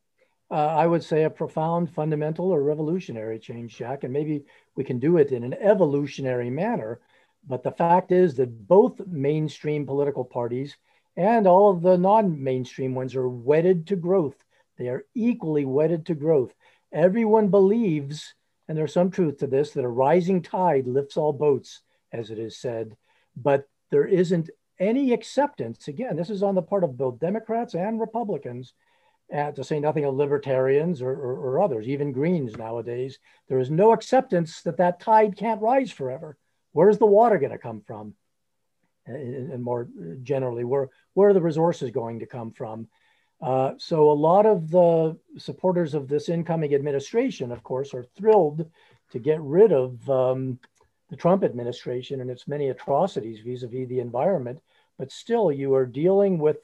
Uh, 0.50 0.66
I 0.66 0.86
would 0.86 1.02
say 1.02 1.24
a 1.24 1.30
profound, 1.30 1.90
fundamental, 1.90 2.50
or 2.50 2.62
revolutionary 2.62 3.38
change, 3.38 3.76
Jack, 3.76 4.04
and 4.04 4.12
maybe 4.12 4.44
we 4.76 4.84
can 4.84 4.98
do 4.98 5.16
it 5.16 5.32
in 5.32 5.42
an 5.42 5.54
evolutionary 5.54 6.50
manner. 6.50 7.00
But 7.46 7.62
the 7.62 7.72
fact 7.72 8.12
is 8.12 8.34
that 8.36 8.66
both 8.68 9.06
mainstream 9.06 9.86
political 9.86 10.24
parties 10.24 10.76
and 11.16 11.46
all 11.46 11.70
of 11.70 11.82
the 11.82 11.96
non 11.96 12.42
mainstream 12.42 12.94
ones 12.94 13.14
are 13.14 13.28
wedded 13.28 13.86
to 13.88 13.96
growth. 13.96 14.36
They 14.76 14.88
are 14.88 15.04
equally 15.14 15.64
wedded 15.64 16.06
to 16.06 16.14
growth. 16.14 16.52
Everyone 16.92 17.48
believes, 17.48 18.34
and 18.68 18.76
there's 18.76 18.92
some 18.92 19.10
truth 19.10 19.38
to 19.38 19.46
this, 19.46 19.72
that 19.72 19.84
a 19.84 19.88
rising 19.88 20.42
tide 20.42 20.86
lifts 20.86 21.16
all 21.16 21.32
boats, 21.32 21.80
as 22.12 22.30
it 22.30 22.38
is 22.38 22.58
said. 22.58 22.96
But 23.36 23.68
there 23.90 24.06
isn't 24.06 24.50
any 24.78 25.12
acceptance, 25.12 25.88
again, 25.88 26.16
this 26.16 26.30
is 26.30 26.42
on 26.42 26.54
the 26.54 26.62
part 26.62 26.84
of 26.84 26.96
both 26.96 27.20
Democrats 27.20 27.74
and 27.74 28.00
Republicans, 28.00 28.74
uh, 29.34 29.52
to 29.52 29.64
say 29.64 29.80
nothing 29.80 30.04
of 30.04 30.14
libertarians 30.14 31.00
or, 31.00 31.10
or, 31.10 31.36
or, 31.38 31.62
others, 31.62 31.88
even 31.88 32.12
Greens 32.12 32.56
nowadays. 32.56 33.18
There 33.48 33.58
is 33.58 33.70
no 33.70 33.92
acceptance 33.92 34.62
that 34.62 34.76
that 34.76 35.00
tide 35.00 35.36
can't 35.36 35.62
rise 35.62 35.90
forever. 35.90 36.36
Where's 36.72 36.98
the 36.98 37.06
water 37.06 37.38
going 37.38 37.52
to 37.52 37.58
come 37.58 37.80
from? 37.80 38.14
And, 39.06 39.52
and, 39.52 39.62
more 39.62 39.88
generally, 40.22 40.64
where, 40.64 40.88
where 41.14 41.30
are 41.30 41.34
the 41.34 41.40
resources 41.40 41.90
going 41.90 42.20
to 42.20 42.26
come 42.26 42.50
from? 42.50 42.88
Uh, 43.40 43.72
so 43.78 44.10
a 44.10 44.12
lot 44.12 44.46
of 44.46 44.70
the 44.70 45.18
supporters 45.38 45.94
of 45.94 46.08
this 46.08 46.28
incoming 46.28 46.74
administration, 46.74 47.50
of 47.50 47.62
course, 47.62 47.94
are 47.94 48.04
thrilled 48.16 48.70
to 49.10 49.18
get 49.18 49.40
rid 49.40 49.72
of 49.72 50.08
um, 50.08 50.58
the 51.14 51.20
Trump 51.20 51.44
administration 51.44 52.20
and 52.20 52.28
its 52.28 52.48
many 52.48 52.70
atrocities 52.70 53.38
vis-a-vis 53.46 53.88
the 53.88 54.00
environment. 54.00 54.58
But 54.98 55.12
still, 55.12 55.52
you 55.52 55.74
are 55.74 55.86
dealing 55.86 56.38
with 56.38 56.56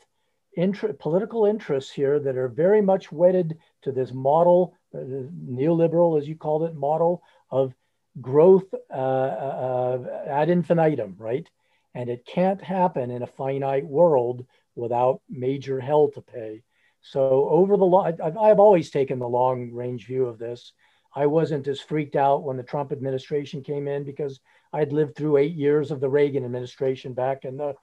intra- 0.57 0.93
political 0.95 1.45
interests 1.47 1.93
here 1.93 2.19
that 2.19 2.37
are 2.37 2.49
very 2.49 2.83
much 2.83 3.13
wedded 3.13 3.59
to 3.83 3.93
this 3.93 4.13
model, 4.13 4.75
uh, 4.93 4.99
neoliberal, 4.99 6.19
as 6.19 6.27
you 6.27 6.35
called 6.35 6.65
it, 6.65 6.75
model 6.75 7.23
of 7.49 7.73
growth 8.21 8.67
uh, 8.93 8.97
uh, 8.97 10.25
ad 10.27 10.51
infinitum, 10.51 11.15
right? 11.17 11.49
And 11.95 12.11
it 12.11 12.27
can't 12.27 12.61
happen 12.61 13.13
in 13.13 13.23
a 13.23 13.29
finite 13.29 13.87
world 13.87 14.45
without 14.75 15.21
major 15.29 15.79
hell 15.79 16.09
to 16.15 16.21
pay. 16.21 16.63
So 17.03 17.21
over 17.49 17.77
the 17.77 17.85
long, 17.85 18.21
I've 18.21 18.59
always 18.59 18.91
taken 18.91 19.21
the 19.21 19.29
long 19.29 19.71
range 19.73 20.07
view 20.07 20.27
of 20.27 20.39
this. 20.39 20.73
I 21.15 21.27
wasn't 21.27 21.67
as 21.69 21.81
freaked 21.81 22.17
out 22.17 22.45
when 22.45 22.57
the 22.57 22.63
Trump 22.63 22.93
administration 22.93 23.63
came 23.63 23.89
in 23.89 24.05
because 24.05 24.41
I'd 24.73 24.93
lived 24.93 25.17
through 25.17 25.39
eight 25.39 25.55
years 25.55 25.91
of 25.91 26.01
the 26.01 26.09
Reagan 26.09 26.45
administration 26.45 27.13
back 27.13 27.45
in 27.45 27.57
the 27.57 27.75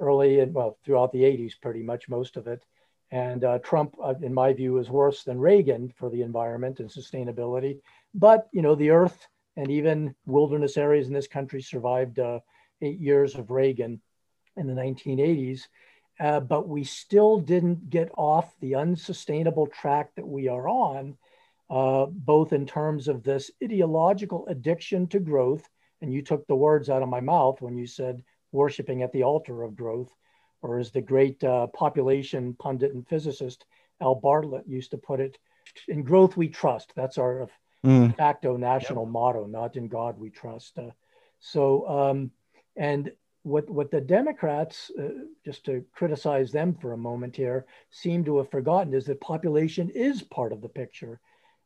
early 0.00 0.40
and 0.40 0.52
well 0.52 0.78
throughout 0.84 1.12
the 1.12 1.22
80s, 1.22 1.52
pretty 1.60 1.82
much 1.82 2.08
most 2.08 2.36
of 2.36 2.46
it. 2.46 2.62
And 3.10 3.44
uh, 3.44 3.58
Trump, 3.60 3.94
uh, 4.02 4.14
in 4.22 4.34
my 4.34 4.52
view, 4.52 4.78
is 4.78 4.90
worse 4.90 5.22
than 5.22 5.38
Reagan 5.38 5.92
for 5.96 6.10
the 6.10 6.22
environment 6.22 6.80
and 6.80 6.90
sustainability. 6.90 7.80
But 8.14 8.48
you 8.52 8.60
know, 8.60 8.74
the 8.74 8.90
Earth 8.90 9.26
and 9.56 9.70
even 9.70 10.14
wilderness 10.26 10.76
areas 10.76 11.06
in 11.06 11.14
this 11.14 11.28
country 11.28 11.62
survived 11.62 12.18
uh, 12.18 12.40
eight 12.82 12.98
years 12.98 13.34
of 13.36 13.50
Reagan 13.50 14.00
in 14.56 14.66
the 14.66 14.74
1980s. 14.74 15.62
Uh, 16.20 16.40
but 16.40 16.68
we 16.68 16.84
still 16.84 17.38
didn't 17.38 17.90
get 17.90 18.10
off 18.16 18.54
the 18.60 18.74
unsustainable 18.74 19.66
track 19.66 20.14
that 20.14 20.26
we 20.26 20.48
are 20.48 20.68
on 20.68 21.16
uh, 21.74 22.06
both 22.06 22.52
in 22.52 22.64
terms 22.64 23.08
of 23.08 23.24
this 23.24 23.50
ideological 23.60 24.46
addiction 24.46 25.08
to 25.08 25.18
growth. 25.18 25.68
And 26.00 26.12
you 26.12 26.22
took 26.22 26.46
the 26.46 26.54
words 26.54 26.88
out 26.88 27.02
of 27.02 27.08
my 27.08 27.20
mouth 27.20 27.60
when 27.60 27.76
you 27.76 27.88
said 27.88 28.22
worshiping 28.52 29.02
at 29.02 29.10
the 29.12 29.24
altar 29.24 29.64
of 29.64 29.74
growth, 29.74 30.14
or 30.62 30.78
as 30.78 30.92
the 30.92 31.00
great 31.00 31.42
uh, 31.42 31.66
population 31.68 32.54
pundit 32.60 32.94
and 32.94 33.08
physicist 33.08 33.64
Al 34.00 34.14
Bartlett 34.14 34.68
used 34.68 34.92
to 34.92 34.98
put 34.98 35.18
it, 35.18 35.36
in 35.88 36.04
growth 36.04 36.36
we 36.36 36.48
trust. 36.48 36.92
That's 36.94 37.18
our 37.18 37.48
mm. 37.84 38.16
facto 38.16 38.56
national 38.56 39.04
yep. 39.06 39.12
motto, 39.12 39.46
not 39.46 39.74
in 39.74 39.88
God 39.88 40.16
we 40.16 40.30
trust. 40.30 40.78
Uh, 40.78 40.90
so, 41.40 41.88
um, 41.88 42.30
and 42.76 43.10
what, 43.42 43.68
what 43.68 43.90
the 43.90 44.00
Democrats, 44.00 44.92
uh, 44.96 45.08
just 45.44 45.64
to 45.64 45.84
criticize 45.92 46.52
them 46.52 46.74
for 46.80 46.92
a 46.92 46.96
moment 46.96 47.34
here, 47.34 47.66
seem 47.90 48.24
to 48.26 48.38
have 48.38 48.50
forgotten 48.52 48.94
is 48.94 49.06
that 49.06 49.20
population 49.20 49.90
is 49.90 50.22
part 50.22 50.52
of 50.52 50.62
the 50.62 50.68
picture 50.68 51.18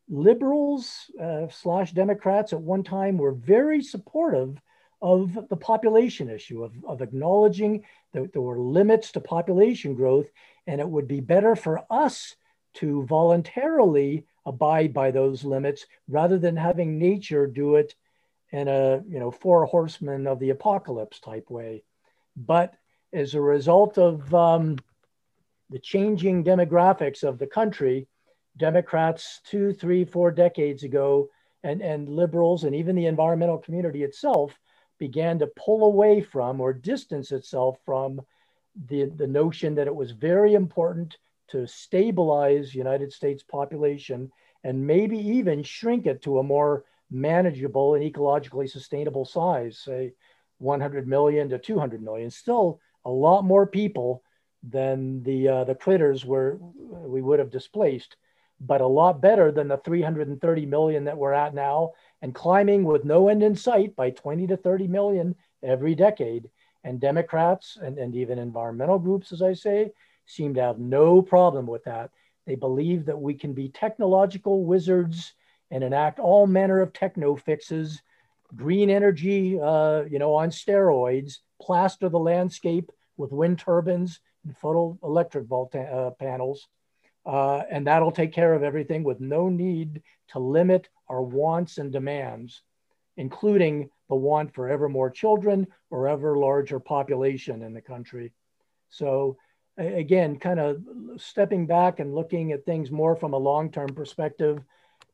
liberals 0.08 1.10
uh, 1.20 1.48
slash 1.50 1.92
Democrats 1.92 2.52
at 2.52 2.60
one 2.60 2.82
time 2.82 3.18
were 3.18 3.32
very 3.32 3.82
supportive 3.82 4.60
of 5.00 5.38
the 5.48 5.56
population 5.56 6.28
issue, 6.28 6.64
of, 6.64 6.72
of 6.84 7.02
acknowledging 7.02 7.84
that 8.12 8.32
there 8.32 8.42
were 8.42 8.58
limits 8.58 9.12
to 9.12 9.20
population 9.20 9.94
growth, 9.94 10.26
and 10.66 10.80
it 10.80 10.88
would 10.88 11.06
be 11.06 11.20
better 11.20 11.54
for 11.54 11.84
us 11.90 12.34
to 12.74 13.04
voluntarily 13.04 14.24
abide 14.44 14.92
by 14.92 15.10
those 15.10 15.44
limits 15.44 15.86
rather 16.08 16.38
than 16.38 16.56
having 16.56 16.98
nature 16.98 17.46
do 17.46 17.76
it 17.76 17.94
in 18.50 18.66
a 18.66 19.02
you 19.08 19.18
know 19.18 19.30
four 19.30 19.66
horsemen 19.66 20.26
of 20.26 20.38
the 20.38 20.50
apocalypse 20.50 21.20
type 21.20 21.50
way. 21.50 21.82
But 22.36 22.74
as 23.12 23.34
a 23.34 23.40
result 23.40 23.98
of 23.98 24.32
um, 24.34 24.78
the 25.70 25.78
changing 25.78 26.44
demographics 26.44 27.22
of 27.22 27.38
the 27.38 27.46
country, 27.46 28.08
Democrats 28.56 29.40
two, 29.44 29.72
three, 29.72 30.04
four 30.04 30.30
decades 30.30 30.82
ago, 30.82 31.28
and, 31.62 31.82
and 31.82 32.08
liberals, 32.08 32.64
and 32.64 32.74
even 32.74 32.96
the 32.96 33.06
environmental 33.06 33.58
community 33.58 34.02
itself 34.02 34.58
began 34.98 35.38
to 35.38 35.46
pull 35.56 35.84
away 35.84 36.20
from 36.20 36.60
or 36.60 36.72
distance 36.72 37.32
itself 37.32 37.78
from 37.84 38.20
the, 38.88 39.04
the 39.16 39.26
notion 39.26 39.74
that 39.74 39.86
it 39.86 39.94
was 39.94 40.10
very 40.12 40.54
important 40.54 41.16
to 41.48 41.66
stabilize 41.66 42.74
United 42.74 43.12
States 43.12 43.42
population 43.42 44.30
and 44.64 44.86
maybe 44.86 45.18
even 45.18 45.62
shrink 45.62 46.06
it 46.06 46.22
to 46.22 46.38
a 46.38 46.42
more 46.42 46.84
manageable 47.10 47.94
and 47.94 48.04
ecologically 48.04 48.68
sustainable 48.68 49.24
size, 49.24 49.78
say 49.78 50.12
100 50.58 51.08
million 51.08 51.48
to 51.48 51.58
200 51.58 52.02
million. 52.02 52.30
Still 52.30 52.80
a 53.04 53.10
lot 53.10 53.44
more 53.44 53.66
people 53.66 54.22
than 54.62 55.22
the 55.22 55.48
uh, 55.48 55.64
the 55.64 55.74
critters 55.74 56.24
were 56.24 56.58
we 56.76 57.22
would 57.22 57.38
have 57.38 57.50
displaced 57.50 58.16
but 58.60 58.80
a 58.80 58.86
lot 58.86 59.20
better 59.20 59.52
than 59.52 59.68
the 59.68 59.76
330 59.78 60.66
million 60.66 61.04
that 61.04 61.16
we're 61.16 61.32
at 61.32 61.54
now 61.54 61.92
and 62.22 62.34
climbing 62.34 62.84
with 62.84 63.04
no 63.04 63.28
end 63.28 63.42
in 63.42 63.54
sight 63.54 63.94
by 63.94 64.10
20 64.10 64.46
to 64.48 64.56
30 64.56 64.88
million 64.88 65.34
every 65.62 65.94
decade. 65.94 66.48
And 66.84 67.00
Democrats 67.00 67.78
and, 67.80 67.98
and 67.98 68.14
even 68.14 68.38
environmental 68.38 68.98
groups, 68.98 69.32
as 69.32 69.42
I 69.42 69.52
say, 69.52 69.92
seem 70.26 70.54
to 70.54 70.62
have 70.62 70.78
no 70.78 71.22
problem 71.22 71.66
with 71.66 71.84
that. 71.84 72.10
They 72.46 72.54
believe 72.54 73.06
that 73.06 73.20
we 73.20 73.34
can 73.34 73.52
be 73.52 73.68
technological 73.68 74.64
wizards 74.64 75.34
and 75.70 75.84
enact 75.84 76.18
all 76.18 76.46
manner 76.46 76.80
of 76.80 76.92
techno 76.92 77.36
fixes, 77.36 78.00
green 78.56 78.90
energy, 78.90 79.60
uh, 79.60 80.04
you 80.04 80.18
know, 80.18 80.34
on 80.34 80.50
steroids, 80.50 81.38
plaster 81.60 82.08
the 82.08 82.18
landscape 82.18 82.90
with 83.16 83.32
wind 83.32 83.58
turbines 83.58 84.20
and 84.44 84.56
photoelectric 84.58 85.46
volta- 85.46 85.80
uh, 85.80 86.10
panels, 86.12 86.68
uh, 87.28 87.62
and 87.70 87.86
that'll 87.86 88.10
take 88.10 88.32
care 88.32 88.54
of 88.54 88.62
everything 88.62 89.04
with 89.04 89.20
no 89.20 89.50
need 89.50 90.02
to 90.28 90.38
limit 90.38 90.88
our 91.08 91.20
wants 91.20 91.76
and 91.76 91.92
demands, 91.92 92.62
including 93.18 93.90
the 94.08 94.16
want 94.16 94.54
for 94.54 94.66
ever 94.66 94.88
more 94.88 95.10
children 95.10 95.66
or 95.90 96.08
ever 96.08 96.38
larger 96.38 96.80
population 96.80 97.62
in 97.62 97.74
the 97.74 97.82
country. 97.82 98.32
So 98.88 99.36
again, 99.76 100.38
kind 100.38 100.58
of 100.58 100.82
stepping 101.18 101.66
back 101.66 102.00
and 102.00 102.14
looking 102.14 102.52
at 102.52 102.64
things 102.64 102.90
more 102.90 103.14
from 103.14 103.34
a 103.34 103.38
long-term 103.38 103.90
perspective, 103.94 104.64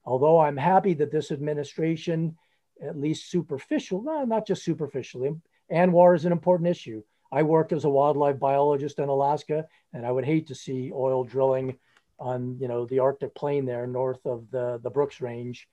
although 0.05 0.39
I'm 0.39 0.57
happy 0.57 0.95
that 0.95 1.11
this 1.11 1.33
administration, 1.33 2.37
at 2.81 2.97
least 2.97 3.29
superficial, 3.29 4.03
no, 4.03 4.25
not 4.25 4.47
just 4.47 4.63
superficially, 4.63 5.33
ANWR 5.73 6.15
is 6.15 6.27
an 6.27 6.33
important 6.33 6.69
issue. 6.69 7.03
I 7.33 7.43
worked 7.43 7.73
as 7.73 7.85
a 7.85 7.91
wildlife 7.91 8.39
biologist 8.39 9.01
in 9.01 9.09
Alaska, 9.09 9.67
and 9.93 10.07
I 10.07 10.13
would 10.13 10.25
hate 10.25 10.47
to 10.47 10.55
see 10.55 10.93
oil 10.95 11.25
drilling 11.25 11.77
on 12.25 12.57
you 12.59 12.69
know 12.69 12.87
the 12.87 13.01
Arctic 13.01 13.35
plain 13.35 13.67
there 13.67 13.87
north 13.87 14.25
of 14.25 14.51
the, 14.51 14.81
the 14.83 14.91
Brooks 14.91 15.21
Range. 15.21 15.69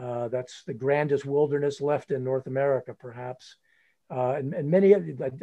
Uh, 0.00 0.28
that's 0.28 0.62
the 0.64 0.74
grandest 0.74 1.24
wilderness 1.24 1.80
left 1.80 2.10
in 2.10 2.22
North 2.22 2.46
America, 2.46 2.94
perhaps. 2.94 3.56
Uh, 4.10 4.34
and, 4.36 4.52
and, 4.52 4.70
many, 4.70 4.94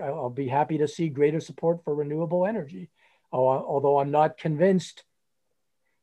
I'll 0.04 0.30
be 0.30 0.48
happy 0.48 0.78
to 0.78 0.88
see 0.88 1.10
greater 1.10 1.40
support 1.40 1.84
for 1.84 1.96
renewable 1.96 2.46
energy, 2.46 2.90
although 3.32 3.98
I'm 3.98 4.12
not 4.12 4.38
convinced 4.38 5.04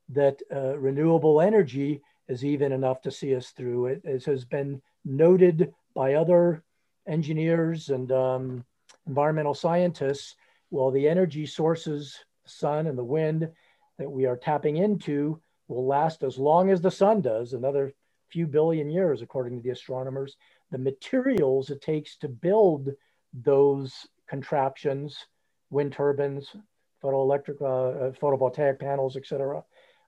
that 0.09 0.41
uh, 0.53 0.77
renewable 0.77 1.41
energy 1.41 2.01
is 2.27 2.45
even 2.45 2.73
enough 2.73 3.03
to 3.03 3.11
see 3.11 3.37
us 3.37 3.51
through. 3.51 4.01
It, 4.03 4.25
has 4.25 4.45
been 4.45 4.83
noted 5.05 5.73
by 5.95 6.15
other 6.15 6.65
engineers 7.07 7.91
and 7.91 8.11
um, 8.11 8.65
environmental 9.07 9.55
scientists. 9.55 10.35
Well, 10.71 10.91
the 10.91 11.09
energy 11.09 11.47
sources, 11.47 12.19
the 12.45 12.51
sun 12.51 12.87
and 12.87 12.99
the 12.99 13.05
wind 13.05 13.51
that 13.99 14.11
we 14.11 14.27
are 14.27 14.37
tapping 14.37 14.77
into, 14.77 15.41
will 15.67 15.87
last 15.87 16.23
as 16.23 16.39
long 16.39 16.71
as 16.71 16.81
the 16.81 16.91
sun 16.91 17.21
does, 17.21 17.53
another 17.53 17.93
few 18.31 18.47
billion 18.47 18.91
years, 18.91 19.23
according 19.23 19.57
to 19.57 19.63
the 19.63 19.71
astronomers. 19.71 20.37
The 20.71 20.79
materials 20.79 21.71
it 21.71 21.81
takes 21.81 22.17
to 22.19 22.29
build 22.29 22.91
those 23.33 24.07
contraptions, 24.29 25.27
wind 25.71 25.93
turbines, 25.93 26.55
photoelectric, 27.03 27.61
uh, 27.61 28.07
uh 28.07 28.13
photovoltaic 28.13 28.79
panels, 28.79 29.17
etc., 29.17 29.63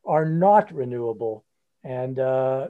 are 0.05 0.25
not 0.25 0.73
renewable, 0.73 1.45
and 1.85 2.19
uh, 2.19 2.69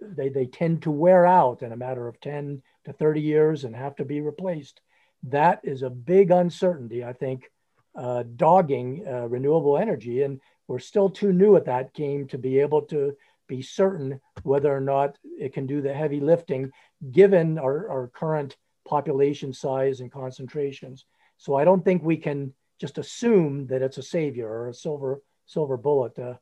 they 0.00 0.28
they 0.28 0.46
tend 0.46 0.82
to 0.82 0.90
wear 0.90 1.26
out 1.26 1.62
in 1.62 1.72
a 1.72 1.76
matter 1.76 2.08
of 2.08 2.20
10 2.20 2.62
to 2.84 2.92
30 2.92 3.20
years 3.20 3.64
and 3.64 3.76
have 3.76 3.96
to 3.96 4.04
be 4.04 4.20
replaced. 4.20 4.80
That 5.24 5.60
is 5.62 5.82
a 5.82 5.90
big 5.90 6.30
uncertainty, 6.30 7.04
I 7.04 7.12
think, 7.12 7.50
uh, 7.94 8.24
dogging 8.36 9.04
uh, 9.06 9.28
renewable 9.28 9.76
energy, 9.76 10.22
and 10.22 10.40
we're 10.70 10.78
still 10.78 11.10
too 11.10 11.32
new 11.32 11.56
at 11.56 11.64
that 11.64 11.92
game 11.94 12.28
to 12.28 12.38
be 12.38 12.60
able 12.60 12.82
to 12.82 13.12
be 13.48 13.60
certain 13.60 14.20
whether 14.44 14.72
or 14.72 14.80
not 14.80 15.18
it 15.24 15.52
can 15.52 15.66
do 15.66 15.82
the 15.82 15.92
heavy 15.92 16.20
lifting 16.20 16.70
given 17.10 17.58
our, 17.58 17.88
our 17.90 18.06
current 18.14 18.56
population 18.86 19.52
size 19.52 19.98
and 19.98 20.12
concentrations. 20.12 21.06
So 21.38 21.56
I 21.56 21.64
don't 21.64 21.84
think 21.84 22.04
we 22.04 22.16
can 22.16 22.54
just 22.80 22.98
assume 22.98 23.66
that 23.66 23.82
it's 23.82 23.98
a 23.98 24.02
savior 24.02 24.48
or 24.48 24.68
a 24.68 24.74
silver 24.74 25.20
silver 25.44 25.76
bullet. 25.76 26.16
Uh, 26.16 26.34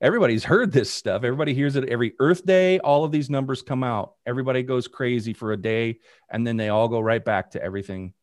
Everybody's 0.00 0.42
heard 0.42 0.72
this 0.72 0.90
stuff. 0.90 1.22
Everybody 1.22 1.54
hears 1.54 1.76
it 1.76 1.88
every 1.88 2.14
Earth 2.18 2.44
Day. 2.44 2.80
All 2.80 3.04
of 3.04 3.12
these 3.12 3.30
numbers 3.30 3.62
come 3.62 3.84
out. 3.84 4.14
Everybody 4.26 4.64
goes 4.64 4.88
crazy 4.88 5.32
for 5.32 5.52
a 5.52 5.56
day, 5.56 6.00
and 6.28 6.44
then 6.44 6.56
they 6.56 6.70
all 6.70 6.88
go 6.88 6.98
right 6.98 7.24
back 7.24 7.52
to 7.52 7.62
everything 7.62 8.14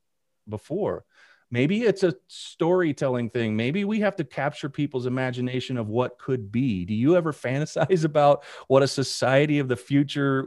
before. 0.49 1.05
Maybe 1.49 1.83
it's 1.83 2.03
a 2.03 2.13
storytelling 2.27 3.29
thing. 3.29 3.55
Maybe 3.55 3.85
we 3.85 4.01
have 4.01 4.17
to 4.17 4.25
capture 4.25 4.69
people's 4.69 5.05
imagination 5.05 5.77
of 5.77 5.87
what 5.87 6.19
could 6.19 6.51
be. 6.51 6.83
Do 6.83 6.93
you 6.93 7.15
ever 7.15 7.31
fantasize 7.33 8.03
about 8.03 8.43
what 8.67 8.83
a 8.83 8.87
society 8.87 9.59
of 9.59 9.67
the 9.67 9.77
future, 9.77 10.45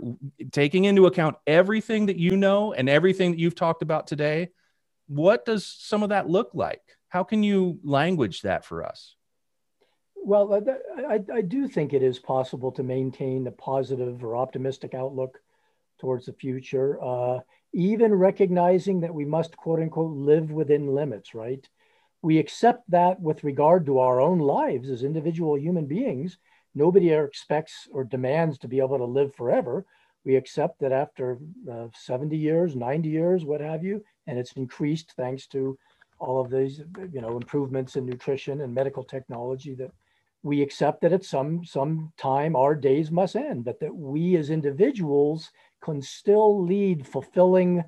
taking 0.52 0.84
into 0.84 1.06
account 1.06 1.36
everything 1.46 2.06
that 2.06 2.16
you 2.16 2.36
know 2.36 2.72
and 2.74 2.88
everything 2.88 3.30
that 3.30 3.38
you've 3.38 3.54
talked 3.54 3.82
about 3.82 4.06
today? 4.06 4.50
What 5.06 5.44
does 5.44 5.66
some 5.66 6.02
of 6.02 6.10
that 6.10 6.28
look 6.28 6.50
like? 6.54 6.82
How 7.08 7.24
can 7.24 7.42
you 7.42 7.80
language 7.82 8.42
that 8.42 8.64
for 8.64 8.84
us? 8.84 9.16
Well, 10.22 10.62
I, 11.08 11.20
I 11.32 11.40
do 11.40 11.66
think 11.66 11.92
it 11.92 12.02
is 12.02 12.18
possible 12.18 12.70
to 12.72 12.82
maintain 12.82 13.46
a 13.46 13.50
positive 13.50 14.22
or 14.22 14.36
optimistic 14.36 14.94
outlook 14.94 15.40
towards 16.00 16.26
the 16.26 16.32
future. 16.32 17.02
Uh, 17.02 17.40
even 17.72 18.12
recognizing 18.14 19.00
that 19.00 19.14
we 19.14 19.24
must, 19.24 19.56
quote 19.56 19.80
unquote, 19.80 20.16
live 20.16 20.50
within 20.50 20.94
limits, 20.94 21.34
right? 21.34 21.68
We 22.22 22.38
accept 22.38 22.90
that 22.90 23.20
with 23.20 23.44
regard 23.44 23.86
to 23.86 24.00
our 24.00 24.20
own 24.20 24.38
lives 24.40 24.90
as 24.90 25.04
individual 25.04 25.56
human 25.56 25.86
beings. 25.86 26.38
Nobody 26.74 27.10
expects 27.10 27.88
or 27.92 28.04
demands 28.04 28.58
to 28.58 28.68
be 28.68 28.78
able 28.80 28.98
to 28.98 29.04
live 29.04 29.34
forever. 29.34 29.86
We 30.24 30.36
accept 30.36 30.80
that 30.80 30.92
after 30.92 31.38
uh, 31.70 31.88
70 31.94 32.36
years, 32.36 32.76
90 32.76 33.08
years, 33.08 33.44
what 33.44 33.60
have 33.60 33.84
you, 33.84 34.04
and 34.26 34.38
it's 34.38 34.52
increased 34.52 35.14
thanks 35.16 35.46
to 35.48 35.78
all 36.18 36.40
of 36.40 36.50
these, 36.50 36.82
you 37.12 37.22
know, 37.22 37.36
improvements 37.36 37.96
in 37.96 38.04
nutrition 38.04 38.60
and 38.60 38.74
medical 38.74 39.02
technology 39.02 39.74
that 39.74 39.90
we 40.42 40.62
accept 40.62 41.02
that 41.02 41.12
at 41.12 41.24
some 41.24 41.64
some 41.64 42.12
time 42.16 42.56
our 42.56 42.74
days 42.74 43.10
must 43.10 43.36
end, 43.36 43.64
but 43.64 43.80
that 43.80 43.94
we 43.94 44.36
as 44.36 44.50
individuals 44.50 45.50
can 45.82 46.02
still 46.02 46.62
lead 46.64 47.06
fulfilling 47.06 47.84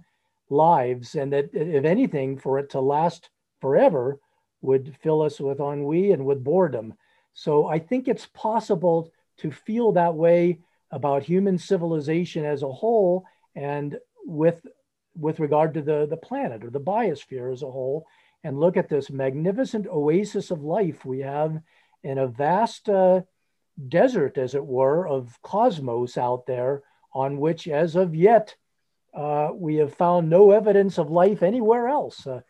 lives, 0.49 1.15
and 1.15 1.33
that 1.33 1.51
if 1.53 1.85
anything, 1.85 2.39
for 2.39 2.59
it 2.59 2.71
to 2.71 2.81
last 2.81 3.31
forever 3.61 4.19
would 4.61 4.97
fill 5.03 5.23
us 5.23 5.41
with 5.41 5.61
ennui 5.61 6.13
and 6.13 6.25
with 6.25 6.45
boredom. 6.45 6.95
So 7.33 7.67
I 7.67 7.79
think 7.79 8.07
it's 8.07 8.27
possible 8.27 9.11
to 9.39 9.51
feel 9.51 9.93
that 9.93 10.15
way 10.15 10.61
about 10.91 11.23
human 11.23 11.59
civilization 11.59 12.45
as 12.45 12.63
a 12.63 12.71
whole, 12.71 13.25
and 13.55 13.99
with 14.27 14.67
with 15.15 15.41
regard 15.41 15.75
to 15.75 15.83
the, 15.83 16.07
the 16.07 16.17
planet 16.17 16.65
or 16.65 16.71
the 16.71 16.81
biosphere 16.81 17.53
as 17.53 17.63
a 17.63 17.71
whole, 17.71 18.07
and 18.45 18.59
look 18.59 18.77
at 18.77 18.89
this 18.89 19.11
magnificent 19.11 19.87
oasis 19.87 20.51
of 20.51 20.63
life 20.63 21.05
we 21.05 21.21
have 21.21 21.61
in 22.03 22.19
a 22.19 22.27
vast 22.27 22.89
uh, 22.89 23.21
desert, 23.89 24.39
as 24.39 24.55
it 24.55 24.65
were, 24.65 25.07
of 25.07 25.39
cosmos 25.43 26.17
out 26.17 26.47
there 26.47 26.83
on 27.12 27.38
which, 27.38 27.68
as 27.68 27.96
of 27.96 28.14
yet, 28.14 28.55
uh, 29.14 29.51
we 29.53 29.77
have 29.77 29.94
found 29.94 30.29
no 30.29 30.51
evidence 30.51 30.98
of 30.98 31.11
life 31.11 31.42
anywhere 31.42 31.88
else. 31.88 32.27
Uh, 32.27 32.40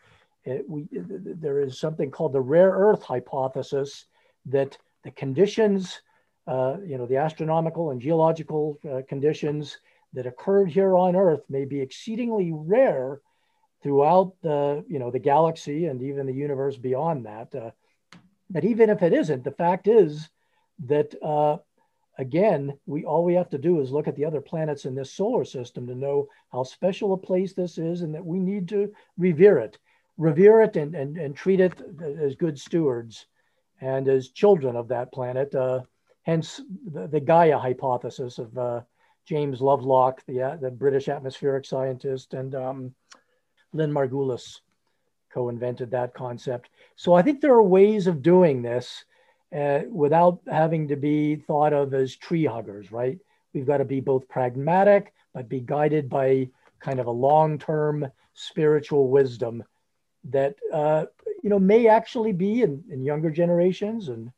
it, 0.45 0.67
we, 0.67 0.87
there 0.91 1.61
is 1.61 1.79
something 1.79 2.11
called 2.11 2.33
the 2.33 2.41
rare 2.41 2.71
earth 2.71 3.03
hypothesis 3.03 4.05
that 4.45 4.77
the 5.03 5.11
conditions, 5.11 6.01
uh, 6.47 6.77
you 6.85 6.97
know, 6.97 7.05
the 7.05 7.17
astronomical 7.17 7.91
and 7.91 8.01
geological 8.01 8.79
uh, 8.89 9.01
conditions 9.07 9.77
that 10.13 10.25
occurred 10.25 10.69
here 10.69 10.95
on 10.95 11.15
Earth 11.15 11.43
may 11.49 11.65
be 11.65 11.81
exceedingly 11.81 12.51
rare 12.53 13.21
throughout 13.81 14.33
the, 14.41 14.83
you 14.87 14.99
know, 14.99 15.11
the 15.11 15.19
galaxy 15.19 15.85
and 15.85 16.01
even 16.01 16.25
the 16.25 16.33
universe 16.33 16.77
beyond 16.77 17.25
that. 17.25 17.53
Uh, 17.53 17.71
but 18.49 18.63
even 18.63 18.89
if 18.89 19.01
it 19.01 19.13
isn't, 19.13 19.43
the 19.43 19.51
fact 19.51 19.87
is 19.87 20.29
that 20.85 21.13
uh, 21.21 21.57
again, 22.17 22.77
we 22.85 23.05
all 23.05 23.23
we 23.23 23.33
have 23.33 23.49
to 23.49 23.57
do 23.57 23.79
is 23.81 23.91
look 23.91 24.07
at 24.07 24.15
the 24.15 24.25
other 24.25 24.41
planets 24.41 24.85
in 24.85 24.95
this 24.95 25.11
solar 25.11 25.45
system 25.45 25.87
to 25.87 25.95
know 25.95 26.27
how 26.51 26.63
special 26.63 27.13
a 27.13 27.17
place 27.17 27.53
this 27.53 27.77
is 27.77 28.01
and 28.01 28.13
that 28.13 28.25
we 28.25 28.39
need 28.39 28.67
to 28.69 28.93
revere 29.17 29.57
it, 29.57 29.77
revere 30.17 30.61
it 30.61 30.75
and, 30.75 30.95
and, 30.95 31.17
and 31.17 31.35
treat 31.35 31.59
it 31.59 31.73
as 32.19 32.35
good 32.35 32.59
stewards 32.59 33.25
and 33.81 34.07
as 34.07 34.29
children 34.29 34.75
of 34.75 34.87
that 34.87 35.11
planet. 35.11 35.53
Uh, 35.55 35.81
hence 36.23 36.61
the, 36.91 37.07
the, 37.07 37.19
Gaia 37.19 37.57
hypothesis 37.57 38.37
of 38.37 38.57
uh, 38.57 38.81
James 39.25 39.61
Lovelock, 39.61 40.23
the, 40.25 40.41
uh, 40.41 40.55
the 40.57 40.71
British 40.71 41.09
atmospheric 41.09 41.65
scientist, 41.65 42.33
and 42.33 42.55
um, 42.55 42.95
Lynn 43.73 43.91
Margulis 43.91 44.59
co-invented 45.33 45.89
that 45.91 46.13
concept. 46.13 46.69
So 46.95 47.13
I 47.13 47.23
think 47.23 47.41
there 47.41 47.53
are 47.53 47.63
ways 47.63 48.05
of 48.07 48.21
doing 48.21 48.61
this 48.61 49.03
uh, 49.53 49.81
without 49.89 50.39
having 50.49 50.87
to 50.87 50.95
be 50.95 51.35
thought 51.35 51.73
of 51.73 51.93
as 51.93 52.15
tree 52.15 52.45
huggers, 52.45 52.91
right? 52.91 53.19
We've 53.53 53.67
got 53.67 53.77
to 53.77 53.85
be 53.85 53.99
both 53.99 54.27
pragmatic, 54.27 55.13
but 55.33 55.49
be 55.49 55.59
guided 55.59 56.09
by 56.09 56.49
kind 56.79 56.99
of 56.99 57.07
a 57.07 57.11
long 57.11 57.59
term 57.59 58.07
spiritual 58.33 59.09
wisdom 59.09 59.63
that, 60.29 60.55
uh, 60.71 61.05
you 61.43 61.49
know, 61.49 61.59
may 61.59 61.87
actually 61.87 62.33
be 62.33 62.61
in, 62.61 62.83
in 62.89 63.03
younger 63.03 63.29
generations 63.29 64.09
and 64.09 64.31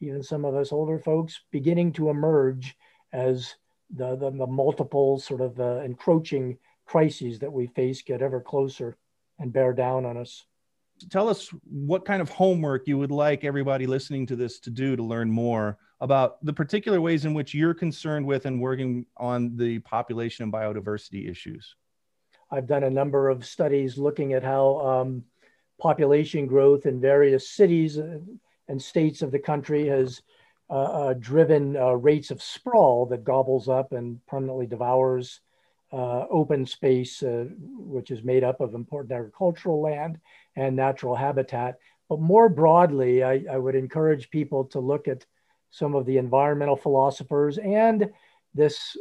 even 0.00 0.22
some 0.22 0.44
of 0.44 0.54
us 0.54 0.72
older 0.72 0.98
folks 0.98 1.40
beginning 1.50 1.92
to 1.92 2.08
emerge 2.08 2.76
as 3.12 3.54
the, 3.94 4.16
the, 4.16 4.30
the 4.30 4.46
multiple 4.46 5.18
sort 5.18 5.40
of 5.40 5.60
uh, 5.60 5.80
encroaching 5.84 6.56
crises 6.86 7.38
that 7.40 7.52
we 7.52 7.66
face 7.66 8.02
get 8.02 8.22
ever 8.22 8.40
closer 8.40 8.96
and 9.38 9.52
bear 9.52 9.72
down 9.72 10.06
on 10.06 10.16
us 10.16 10.44
tell 11.10 11.28
us 11.28 11.48
what 11.64 12.04
kind 12.04 12.22
of 12.22 12.28
homework 12.28 12.86
you 12.86 12.98
would 12.98 13.10
like 13.10 13.44
everybody 13.44 13.86
listening 13.86 14.26
to 14.26 14.36
this 14.36 14.58
to 14.60 14.70
do 14.70 14.96
to 14.96 15.02
learn 15.02 15.30
more 15.30 15.78
about 16.00 16.44
the 16.44 16.52
particular 16.52 17.00
ways 17.00 17.24
in 17.24 17.34
which 17.34 17.54
you're 17.54 17.74
concerned 17.74 18.26
with 18.26 18.46
and 18.46 18.60
working 18.60 19.06
on 19.16 19.56
the 19.56 19.78
population 19.80 20.42
and 20.42 20.52
biodiversity 20.52 21.30
issues. 21.30 21.76
I've 22.50 22.66
done 22.66 22.84
a 22.84 22.90
number 22.90 23.28
of 23.28 23.46
studies 23.46 23.96
looking 23.96 24.32
at 24.32 24.42
how 24.42 24.80
um, 24.80 25.24
population 25.80 26.46
growth 26.46 26.86
in 26.86 27.00
various 27.00 27.50
cities 27.50 27.96
and 27.96 28.82
states 28.82 29.22
of 29.22 29.30
the 29.30 29.38
country 29.38 29.86
has 29.86 30.22
uh, 30.70 30.74
uh, 30.74 31.14
driven 31.14 31.76
uh, 31.76 31.92
rates 31.92 32.30
of 32.30 32.42
sprawl 32.42 33.06
that 33.06 33.24
gobbles 33.24 33.68
up 33.68 33.92
and 33.92 34.24
permanently 34.26 34.66
devours 34.66 35.40
uh, 35.92 36.26
open 36.30 36.64
space, 36.64 37.22
uh, 37.22 37.46
which 37.60 38.10
is 38.10 38.24
made 38.24 38.44
up 38.44 38.60
of 38.60 38.74
important 38.74 39.12
agricultural 39.12 39.80
land 39.80 40.18
and 40.56 40.74
natural 40.74 41.14
habitat. 41.14 41.78
But 42.08 42.20
more 42.20 42.48
broadly, 42.48 43.22
I, 43.22 43.44
I 43.50 43.58
would 43.58 43.74
encourage 43.74 44.30
people 44.30 44.64
to 44.66 44.80
look 44.80 45.08
at 45.08 45.24
some 45.70 45.94
of 45.94 46.06
the 46.06 46.18
environmental 46.18 46.76
philosophers 46.76 47.58
and 47.58 48.10
this 48.54 48.96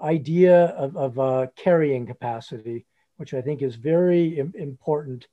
idea 0.00 0.66
of, 0.66 0.96
of 0.96 1.18
uh, 1.18 1.46
carrying 1.56 2.06
capacity, 2.06 2.86
which 3.16 3.34
I 3.34 3.40
think 3.40 3.62
is 3.62 3.76
very 3.76 4.38
Im- 4.38 4.54
important 4.56 5.26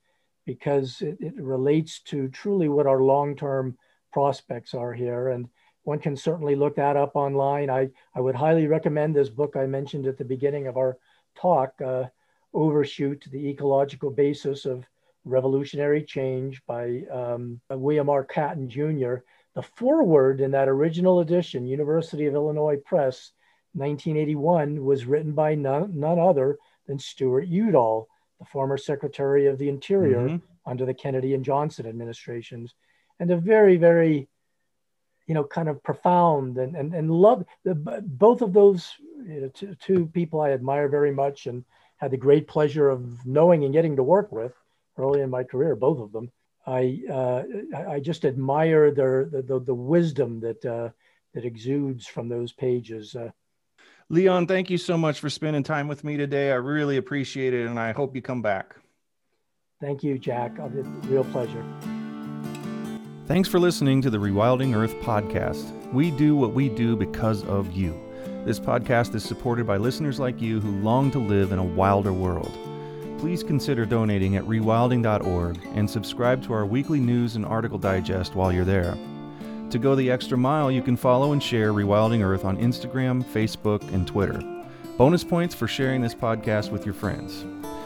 because 0.45 1.01
it, 1.01 1.17
it, 1.19 1.35
relates 1.35 2.01
to 2.01 2.27
truly 2.29 2.67
what 2.67 2.87
our 2.87 3.01
long 3.01 3.35
term 3.35 3.77
prospects 4.11 4.73
are 4.73 4.93
here. 4.93 5.29
And 5.29 5.47
one 5.83 5.99
can 5.99 6.15
certainly 6.15 6.55
look 6.55 6.75
that 6.75 6.97
up 6.97 7.15
online. 7.15 7.69
I, 7.69 7.89
I 8.15 8.21
would 8.21 8.35
highly 8.35 8.67
recommend 8.67 9.15
this 9.15 9.29
book 9.29 9.55
I 9.55 9.65
mentioned 9.65 10.05
at 10.07 10.17
the 10.17 10.25
beginning 10.25 10.67
of 10.67 10.77
our 10.77 10.97
talk, 11.35 11.73
uh, 11.83 12.05
Overshoot, 12.53 13.25
the 13.31 13.49
Ecological 13.49 14.11
Basis 14.11 14.65
of 14.65 14.85
revolutionary 15.25 16.03
change 16.03 16.61
by 16.65 17.01
um, 17.11 17.59
William 17.69 18.09
R. 18.09 18.23
Catton 18.23 18.69
Jr. 18.69 19.15
The 19.55 19.61
foreword 19.61 20.41
in 20.41 20.51
that 20.51 20.69
original 20.69 21.19
edition, 21.19 21.65
University 21.65 22.25
of 22.25 22.33
Illinois 22.33 22.77
Press, 22.77 23.31
1981, 23.73 24.83
was 24.83 25.05
written 25.05 25.33
by 25.33 25.55
none, 25.55 25.99
none 25.99 26.19
other 26.19 26.57
than 26.87 26.99
Stuart 26.99 27.47
Udall, 27.47 28.07
the 28.39 28.45
former 28.45 28.77
Secretary 28.77 29.47
of 29.47 29.57
the 29.57 29.69
Interior 29.69 30.21
mm-hmm. 30.21 30.69
under 30.69 30.85
the 30.85 30.93
Kennedy 30.93 31.33
and 31.33 31.45
Johnson 31.45 31.85
administrations, 31.85 32.73
and 33.19 33.31
a 33.31 33.37
very, 33.37 33.77
very, 33.77 34.27
you 35.27 35.33
know, 35.33 35.43
kind 35.43 35.69
of 35.69 35.81
profound 35.83 36.57
and 36.57 36.75
and 36.75 36.93
and 36.93 37.11
love 37.11 37.45
the, 37.63 37.75
both 37.75 38.41
of 38.41 38.53
those 38.53 38.91
you 39.25 39.41
know, 39.41 39.47
two, 39.49 39.75
two 39.75 40.07
people 40.07 40.41
I 40.41 40.51
admire 40.51 40.89
very 40.89 41.11
much 41.11 41.47
and 41.47 41.63
had 41.97 42.11
the 42.11 42.17
great 42.17 42.47
pleasure 42.47 42.89
of 42.89 43.25
knowing 43.25 43.63
and 43.63 43.73
getting 43.73 43.95
to 43.95 44.03
work 44.03 44.31
with 44.31 44.53
early 44.97 45.21
in 45.21 45.29
my 45.29 45.43
career, 45.43 45.75
both 45.75 45.99
of 45.99 46.11
them. 46.11 46.31
I 46.65 47.01
uh, 47.11 47.43
I 47.87 47.99
just 47.99 48.25
admire 48.25 48.91
their 48.91 49.25
the 49.25 49.41
the, 49.41 49.59
the 49.59 49.73
wisdom 49.73 50.39
that 50.41 50.63
uh, 50.65 50.89
that 51.33 51.45
exudes 51.45 52.05
from 52.07 52.29
those 52.29 52.51
pages. 52.51 53.15
Uh, 53.15 53.31
Leon, 54.09 54.45
thank 54.45 54.69
you 54.69 54.77
so 54.77 54.97
much 54.97 55.19
for 55.19 55.29
spending 55.29 55.63
time 55.63 55.87
with 55.87 56.03
me 56.03 56.17
today. 56.17 56.51
I 56.51 56.55
really 56.55 56.97
appreciate 56.97 57.53
it, 57.53 57.65
and 57.65 57.79
I 57.79 57.93
hope 57.93 58.15
you 58.15 58.21
come 58.21 58.41
back. 58.41 58.75
Thank 59.79 60.03
you, 60.03 60.19
Jack. 60.19 60.59
A 60.59 60.67
real 60.67 61.23
pleasure. 61.25 61.63
Thanks 63.27 63.47
for 63.47 63.59
listening 63.59 64.01
to 64.01 64.09
the 64.09 64.17
Rewilding 64.17 64.75
Earth 64.75 64.95
podcast. 65.01 65.71
We 65.93 66.11
do 66.11 66.35
what 66.35 66.53
we 66.53 66.69
do 66.69 66.95
because 66.95 67.45
of 67.45 67.71
you. 67.71 67.97
This 68.45 68.59
podcast 68.59 69.15
is 69.15 69.23
supported 69.23 69.65
by 69.67 69.77
listeners 69.77 70.19
like 70.19 70.41
you 70.41 70.59
who 70.59 70.71
long 70.81 71.11
to 71.11 71.19
live 71.19 71.51
in 71.51 71.59
a 71.59 71.63
wilder 71.63 72.11
world. 72.11 72.51
Please 73.19 73.43
consider 73.43 73.85
donating 73.85 74.35
at 74.35 74.43
rewilding.org 74.45 75.59
and 75.75 75.89
subscribe 75.89 76.43
to 76.43 76.53
our 76.53 76.65
weekly 76.65 76.99
news 76.99 77.35
and 77.35 77.45
article 77.45 77.77
digest 77.77 78.35
while 78.35 78.51
you're 78.51 78.65
there. 78.65 78.97
To 79.69 79.79
go 79.79 79.95
the 79.95 80.11
extra 80.11 80.37
mile, 80.37 80.71
you 80.71 80.81
can 80.81 80.97
follow 80.97 81.31
and 81.31 81.41
share 81.41 81.71
Rewilding 81.71 82.25
Earth 82.25 82.43
on 82.43 82.57
Instagram, 82.57 83.23
Facebook, 83.23 83.81
and 83.93 84.05
Twitter. 84.05 84.41
Bonus 84.97 85.23
points 85.23 85.55
for 85.55 85.67
sharing 85.67 86.01
this 86.01 86.15
podcast 86.15 86.71
with 86.71 86.83
your 86.85 86.95
friends. 86.95 87.45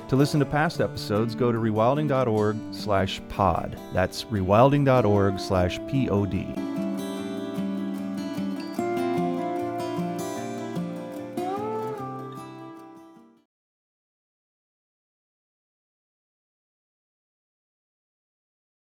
To 0.09 0.15
listen 0.15 0.39
to 0.39 0.45
past 0.45 0.81
episodes, 0.81 1.33
go 1.33 1.51
to 1.51 1.57
rewilding.org 1.57 2.57
slash 2.71 3.21
pod. 3.29 3.75
That's 3.91 4.25
rewilding.org 4.25 5.39
slash 5.39 5.79
P-O-D. 5.87 6.74